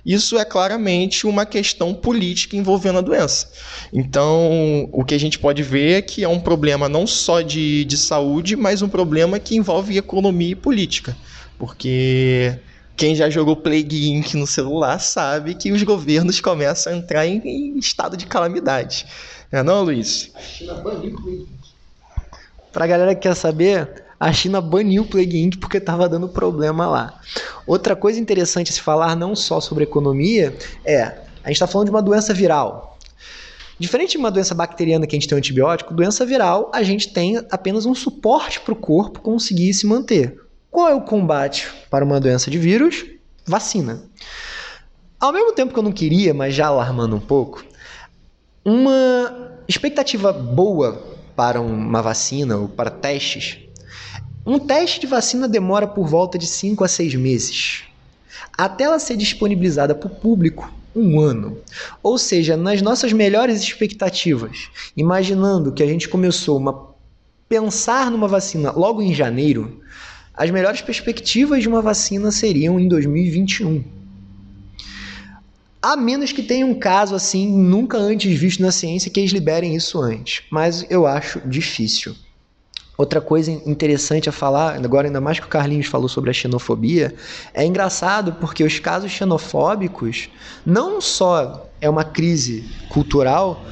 isso 0.06 0.38
é 0.38 0.44
claramente 0.44 1.26
uma 1.26 1.46
questão 1.46 1.94
política 1.94 2.58
envolvendo 2.58 2.98
a 2.98 3.02
doença. 3.02 3.50
Então, 3.92 4.90
o 4.92 5.04
que 5.06 5.16
a 5.16 5.18
gente 5.18 5.40
pode 5.40 5.64
ver 5.64 5.92
é 5.94 6.02
que 6.02 6.24
é 6.24 6.28
um 6.28 6.40
problema 6.40 6.90
não 6.90 7.08
só 7.08 7.42
de, 7.42 7.86
de 7.86 7.98
saúde, 7.98 8.56
mas 8.56 8.82
um 8.82 8.90
problema 8.90 9.40
que 9.40 9.56
envolve 9.56 9.98
economia 9.98 10.52
e 10.52 10.56
política. 10.56 11.16
Porque 11.58 12.60
quem 12.98 13.16
já 13.16 13.30
jogou 13.30 13.56
Plague 13.56 14.12
Inc. 14.12 14.34
no 14.34 14.46
celular 14.46 15.00
sabe 15.00 15.56
que 15.56 15.72
os 15.72 15.82
governos 15.84 16.42
começam 16.42 16.92
a 16.92 16.96
entrar 16.98 17.26
em, 17.26 17.42
em 17.46 17.78
estado 17.78 18.18
de 18.18 18.26
calamidade. 18.26 19.06
É 19.50 19.64
não, 19.64 19.84
Luiz? 19.84 20.32
A 20.70 20.74
Plague 20.76 21.16
Pra 22.74 22.88
galera 22.88 23.16
que 23.16 23.22
quer 23.22 23.36
saber, 23.36 24.03
a 24.24 24.32
China 24.32 24.62
baniu 24.62 25.04
o 25.04 25.06
Plague 25.06 25.38
Inc. 25.38 25.58
porque 25.58 25.80
estava 25.80 26.08
dando 26.08 26.30
problema 26.30 26.88
lá. 26.88 27.20
Outra 27.68 27.94
coisa 27.94 28.18
interessante 28.18 28.72
a 28.72 28.74
se 28.74 28.80
falar, 28.80 29.18
não 29.18 29.36
só 29.36 29.60
sobre 29.60 29.84
economia, 29.84 30.56
é 30.86 31.02
a 31.44 31.50
gente 31.50 31.56
está 31.58 31.68
falando 31.68 31.88
de 31.88 31.92
uma 31.92 32.02
doença 32.02 32.34
viral. 32.34 32.98
Diferente 33.78 34.12
de 34.12 34.18
uma 34.18 34.32
doença 34.32 34.56
bacteriana 34.56 35.06
que 35.06 35.14
a 35.14 35.20
gente 35.20 35.28
tem 35.28 35.36
um 35.36 35.40
antibiótico, 35.40 35.94
doença 35.94 36.26
viral 36.26 36.72
a 36.74 36.82
gente 36.84 37.12
tem 37.12 37.38
apenas 37.52 37.86
um 37.86 37.94
suporte 37.94 38.62
para 38.62 38.72
o 38.72 38.78
corpo 38.78 39.20
conseguir 39.20 39.74
se 39.74 39.86
manter. 39.86 40.40
Qual 40.72 40.88
é 40.88 40.96
o 40.96 41.02
combate 41.02 41.68
para 41.90 42.06
uma 42.06 42.18
doença 42.18 42.50
de 42.50 42.58
vírus? 42.58 43.04
Vacina. 43.46 44.04
Ao 45.20 45.34
mesmo 45.34 45.52
tempo 45.52 45.74
que 45.74 45.80
eu 45.80 45.84
não 45.84 45.92
queria, 45.92 46.34
mas 46.34 46.56
já 46.56 46.68
alarmando 46.68 47.14
um 47.14 47.20
pouco, 47.20 47.62
uma 48.64 49.52
expectativa 49.68 50.32
boa 50.32 51.04
para 51.36 51.60
uma 51.60 52.02
vacina 52.02 52.56
ou 52.56 52.70
para 52.70 52.90
testes 52.90 53.63
um 54.46 54.60
teste 54.60 55.00
de 55.00 55.08
vacina 55.08 55.48
demora 55.48 55.88
por 55.88 56.08
volta 56.08 56.38
de 56.38 56.46
5 56.46 56.84
a 56.84 56.88
6 56.88 57.16
meses. 57.16 57.84
Até 58.58 58.84
ela 58.84 59.00
ser 59.00 59.16
disponibilizada 59.16 59.96
para 59.96 60.08
o 60.08 60.16
público, 60.16 60.72
um 60.96 61.20
ano. 61.20 61.58
Ou 62.02 62.18
seja, 62.18 62.58
nas 62.58 62.82
nossas 62.82 63.14
melhores 63.14 63.62
expectativas, 63.62 64.70
imaginando 64.96 65.72
que 65.72 65.82
a 65.82 65.88
gente 65.88 66.10
começou 66.10 66.70
a 66.70 66.94
pensar 67.48 68.12
numa 68.12 68.28
vacina 68.28 68.72
logo 68.72 69.02
em 69.02 69.14
janeiro, 69.14 69.82
as 70.34 70.52
melhores 70.52 70.82
perspectivas 70.82 71.62
de 71.62 71.70
uma 71.70 71.82
vacina 71.82 72.32
seriam 72.32 72.80
em 72.80 72.88
2021. 72.88 73.84
A 75.82 75.96
menos 75.96 76.32
que 76.32 76.44
tenha 76.44 76.66
um 76.66 76.76
caso 76.76 77.14
assim, 77.14 77.48
nunca 77.48 77.98
antes 77.98 78.38
visto 78.38 78.62
na 78.62 78.72
ciência, 78.72 79.12
que 79.12 79.20
eles 79.20 79.32
liberem 79.32 79.76
isso 79.76 80.02
antes. 80.02 80.44
Mas 80.50 80.86
eu 80.90 81.06
acho 81.06 81.40
difícil. 81.42 82.16
Outra 82.96 83.20
coisa 83.20 83.52
interessante 83.52 84.30
a 84.30 84.32
falar, 84.32 84.76
agora 84.76 85.08
ainda 85.08 85.20
mais 85.20 85.40
que 85.40 85.48
o 85.48 85.50
Carlinhos 85.50 85.88
falou 85.88 86.08
sobre 86.08 86.30
a 86.30 86.34
xenofobia, 86.34 87.16
é 87.52 87.66
engraçado 87.66 88.34
porque 88.34 88.64
os 88.64 88.78
casos 88.78 89.12
xenofóbicos 89.12 90.30
não 90.64 91.02
só 91.02 91.72
é 91.82 91.90
uma 91.90 92.04
crise 92.04 92.64
cultural, 92.90 93.66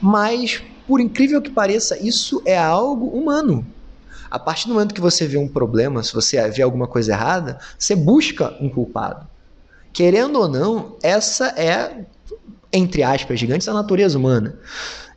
mas, 0.00 0.62
por 0.86 1.00
incrível 1.00 1.42
que 1.42 1.50
pareça, 1.50 1.98
isso 2.00 2.40
é 2.46 2.56
algo 2.56 3.06
humano. 3.08 3.66
A 4.30 4.38
partir 4.38 4.68
do 4.68 4.74
momento 4.74 4.94
que 4.94 5.00
você 5.00 5.26
vê 5.26 5.38
um 5.38 5.48
problema, 5.48 6.02
se 6.04 6.14
você 6.14 6.48
vê 6.48 6.62
alguma 6.62 6.86
coisa 6.86 7.12
errada, 7.12 7.58
você 7.76 7.96
busca 7.96 8.56
um 8.60 8.68
culpado. 8.68 9.26
Querendo 9.92 10.38
ou 10.38 10.46
não, 10.46 10.96
essa 11.02 11.48
é, 11.56 12.06
entre 12.72 13.02
aspas, 13.02 13.40
gigantes, 13.40 13.66
a 13.66 13.74
natureza 13.74 14.16
humana. 14.16 14.56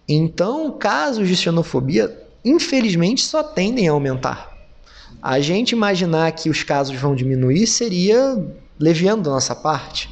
Então, 0.10 0.72
casos 0.72 1.28
de 1.28 1.36
xenofobia 1.36 2.31
infelizmente, 2.44 3.24
só 3.24 3.44
tendem 3.44 3.88
a 3.88 3.92
aumentar. 3.92 4.52
A 5.22 5.40
gente 5.40 5.72
imaginar 5.72 6.32
que 6.32 6.50
os 6.50 6.64
casos 6.64 7.00
vão 7.00 7.16
diminuir 7.16 7.68
seria 7.68 8.44
leviando 8.80 9.24
da 9.24 9.32
nossa 9.32 9.56
parte. 9.56 10.10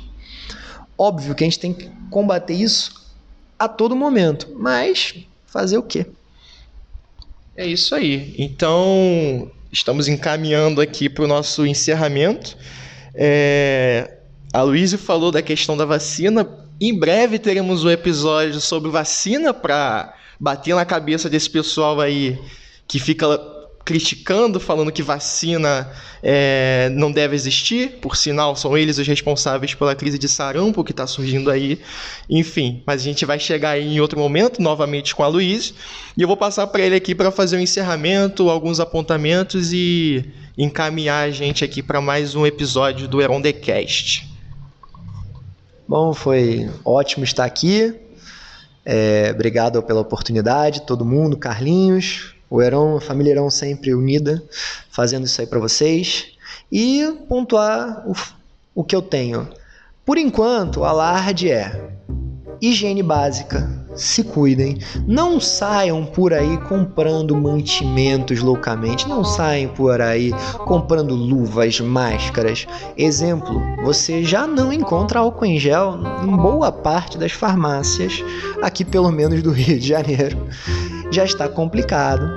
Óbvio 0.97 1.33
que 1.33 1.43
a 1.43 1.47
gente 1.47 1.59
tem 1.59 1.73
que 1.73 1.89
combater 2.11 2.53
isso 2.53 3.13
a 3.57 3.67
todo 3.67 3.95
momento, 3.95 4.47
mas 4.55 5.15
fazer 5.47 5.77
o 5.77 5.83
quê? 5.83 6.05
É 7.55 7.65
isso 7.65 7.95
aí. 7.95 8.35
Então, 8.37 9.51
estamos 9.71 10.07
encaminhando 10.07 10.79
aqui 10.79 11.09
para 11.09 11.25
o 11.25 11.27
nosso 11.27 11.65
encerramento. 11.65 12.55
É... 13.13 14.17
A 14.53 14.61
Luísa 14.61 14.97
falou 14.97 15.31
da 15.31 15.41
questão 15.41 15.75
da 15.75 15.85
vacina. 15.85 16.47
Em 16.79 16.97
breve 16.97 17.37
teremos 17.37 17.83
um 17.83 17.89
episódio 17.89 18.61
sobre 18.61 18.89
vacina 18.89 19.53
para 19.53 20.15
bater 20.39 20.75
na 20.75 20.85
cabeça 20.85 21.29
desse 21.29 21.49
pessoal 21.49 21.99
aí 21.99 22.39
que 22.87 22.99
fica 22.99 23.27
criticando, 23.89 24.59
falando 24.59 24.91
que 24.91 25.01
vacina 25.01 25.91
é, 26.21 26.91
não 26.93 27.11
deve 27.11 27.35
existir, 27.35 27.97
por 27.99 28.15
sinal, 28.15 28.55
são 28.55 28.77
eles 28.77 28.99
os 28.99 29.07
responsáveis 29.07 29.73
pela 29.73 29.95
crise 29.95 30.19
de 30.19 30.27
sarampo 30.27 30.83
que 30.83 30.91
está 30.91 31.07
surgindo 31.07 31.49
aí. 31.49 31.79
Enfim, 32.29 32.83
mas 32.85 33.01
a 33.01 33.03
gente 33.03 33.25
vai 33.25 33.39
chegar 33.39 33.71
aí 33.71 33.95
em 33.95 33.99
outro 33.99 34.19
momento, 34.19 34.61
novamente 34.61 35.15
com 35.15 35.23
a 35.23 35.27
Luiz, 35.27 35.73
e 36.15 36.21
eu 36.21 36.27
vou 36.27 36.37
passar 36.37 36.67
para 36.67 36.83
ele 36.83 36.95
aqui 36.95 37.15
para 37.15 37.31
fazer 37.31 37.55
o 37.55 37.59
um 37.59 37.63
encerramento, 37.63 38.47
alguns 38.47 38.79
apontamentos 38.79 39.73
e 39.73 40.23
encaminhar 40.55 41.27
a 41.27 41.31
gente 41.31 41.63
aqui 41.63 41.81
para 41.81 41.99
mais 41.99 42.35
um 42.35 42.45
episódio 42.45 43.07
do 43.07 43.19
Heron 43.19 43.41
The 43.41 43.53
Cast. 43.53 44.29
Bom, 45.87 46.13
foi 46.13 46.69
ótimo 46.85 47.23
estar 47.23 47.45
aqui. 47.45 47.95
É, 48.91 49.29
obrigado 49.35 49.83
pela 49.83 50.01
oportunidade, 50.01 50.81
todo 50.81 51.05
mundo, 51.05 51.37
Carlinhos, 51.37 52.33
o 52.49 52.59
Heron, 52.59 52.97
a 52.97 52.99
família 52.99 53.33
Heron 53.33 53.51
sempre 53.51 53.93
unida, 53.93 54.43
fazendo 54.89 55.27
isso 55.27 55.39
aí 55.39 55.45
para 55.45 55.59
vocês. 55.59 56.29
E 56.71 57.15
pontuar 57.27 58.03
o, 58.07 58.15
o 58.73 58.83
que 58.83 58.95
eu 58.95 59.01
tenho. 59.03 59.47
Por 60.03 60.17
enquanto, 60.17 60.79
o 60.79 60.85
alarde 60.85 61.51
é 61.51 61.91
higiene 62.61 63.01
básica, 63.03 63.69
se 63.95 64.23
cuidem, 64.23 64.77
não 65.07 65.39
saiam 65.39 66.05
por 66.05 66.33
aí 66.33 66.57
comprando 66.67 67.35
mantimentos 67.35 68.39
loucamente, 68.39 69.07
não 69.07 69.23
saiam 69.23 69.71
por 69.73 70.01
aí 70.01 70.31
comprando 70.65 71.15
luvas, 71.15 71.79
máscaras. 71.79 72.65
Exemplo, 72.97 73.61
você 73.83 74.23
já 74.23 74.47
não 74.47 74.71
encontra 74.71 75.19
álcool 75.19 75.45
em 75.45 75.59
gel 75.59 75.99
em 76.23 76.35
boa 76.35 76.71
parte 76.71 77.17
das 77.17 77.31
farmácias, 77.31 78.23
aqui 78.61 78.85
pelo 78.85 79.11
menos 79.11 79.41
do 79.43 79.51
Rio 79.51 79.79
de 79.79 79.87
Janeiro. 79.87 80.47
Já 81.11 81.23
está 81.23 81.49
complicado. 81.49 82.29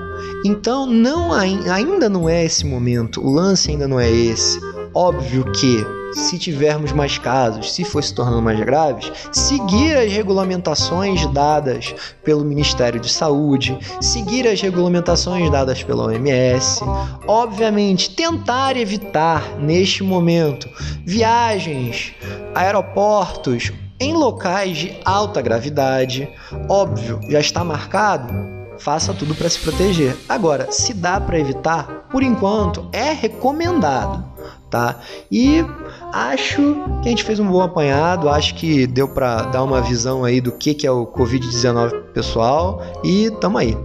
Então 0.45 0.87
não 0.87 1.33
ainda 1.33 2.09
não 2.09 2.29
é 2.29 2.45
esse 2.45 2.65
momento, 2.67 3.25
o 3.25 3.31
lance 3.31 3.71
ainda 3.71 3.87
não 3.87 4.01
é 4.01 4.11
esse. 4.11 4.59
Óbvio 4.95 5.51
que 5.53 5.85
se 6.15 6.39
tivermos 6.39 6.93
mais 6.93 7.17
casos, 7.17 7.73
se 7.73 7.85
for 7.85 8.03
se 8.03 8.15
tornando 8.15 8.43
mais 8.43 8.61
graves, 8.61 9.11
seguir 9.33 9.97
as 9.97 10.13
regulamentações 10.13 11.27
dadas 11.33 11.95
pelo 12.23 12.45
Ministério 12.45 13.01
de 13.01 13.11
Saúde, 13.11 13.79
seguir 14.01 14.47
as 14.47 14.61
regulamentações 14.61 15.51
dadas 15.51 15.83
pela 15.83 16.05
OMS, 16.05 16.81
obviamente 17.27 18.15
tentar 18.15 18.77
evitar 18.77 19.59
neste 19.59 20.03
momento 20.03 20.69
viagens, 21.07 22.13
aeroportos 22.55 23.73
em 23.99 24.13
locais 24.13 24.77
de 24.77 24.95
alta 25.05 25.41
gravidade. 25.41 26.29
Óbvio, 26.69 27.21
já 27.29 27.41
está 27.41 27.65
marcado, 27.65 28.35
faça 28.79 29.15
tudo 29.15 29.35
para 29.35 29.49
se 29.49 29.61
proteger. 29.61 30.17
Agora, 30.29 30.71
se 30.71 30.93
dá 30.93 31.21
para 31.21 31.39
evitar, 31.39 32.09
por 32.11 32.23
enquanto 32.23 32.89
é 32.93 33.13
recomendado 33.13 34.32
tá? 34.73 35.01
E 35.31 35.65
acho 36.13 36.57
que 37.03 37.09
a 37.09 37.11
gente 37.11 37.23
fez 37.23 37.39
um 37.39 37.47
bom 37.47 37.61
apanhado, 37.61 38.29
acho 38.31 38.55
que 38.55 38.87
deu 38.87 39.07
para 39.07 39.43
dar 39.43 39.63
uma 39.63 39.83
visão 39.83 40.25
aí 40.25 40.41
do 40.41 40.51
que, 40.51 40.73
que 40.73 40.87
é 40.87 40.91
o 40.91 41.07
Covid-19 41.07 41.93
pessoal 42.15 42.83
e 43.05 43.31
tamo 43.39 43.59
aí. 43.59 43.77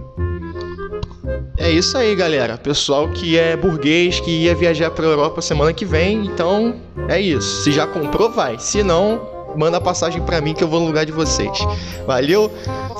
É 1.58 1.70
isso 1.70 1.98
aí, 1.98 2.14
galera. 2.14 2.56
Pessoal 2.56 3.08
que 3.10 3.36
é 3.36 3.54
burguês, 3.56 4.18
que 4.20 4.30
ia 4.30 4.54
viajar 4.54 4.90
para 4.90 5.04
Europa 5.04 5.42
semana 5.42 5.72
que 5.72 5.84
vem, 5.84 6.24
então 6.24 6.76
é 7.08 7.20
isso. 7.20 7.64
Se 7.64 7.70
já 7.70 7.86
comprou, 7.86 8.30
vai. 8.30 8.58
Se 8.58 8.82
não, 8.82 9.20
manda 9.56 9.76
a 9.76 9.80
passagem 9.80 10.22
para 10.22 10.40
mim 10.40 10.54
que 10.54 10.64
eu 10.64 10.68
vou 10.68 10.80
no 10.80 10.86
lugar 10.86 11.04
de 11.04 11.12
vocês. 11.12 11.58
Valeu, 12.06 12.50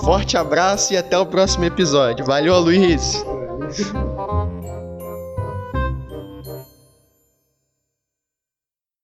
forte 0.03 0.37
abraço 0.37 0.93
e 0.93 0.97
até 0.97 1.17
o 1.17 1.25
próximo 1.25 1.65
episódio. 1.65 2.27
Valeu, 2.27 2.59
Luiz. 2.59 3.25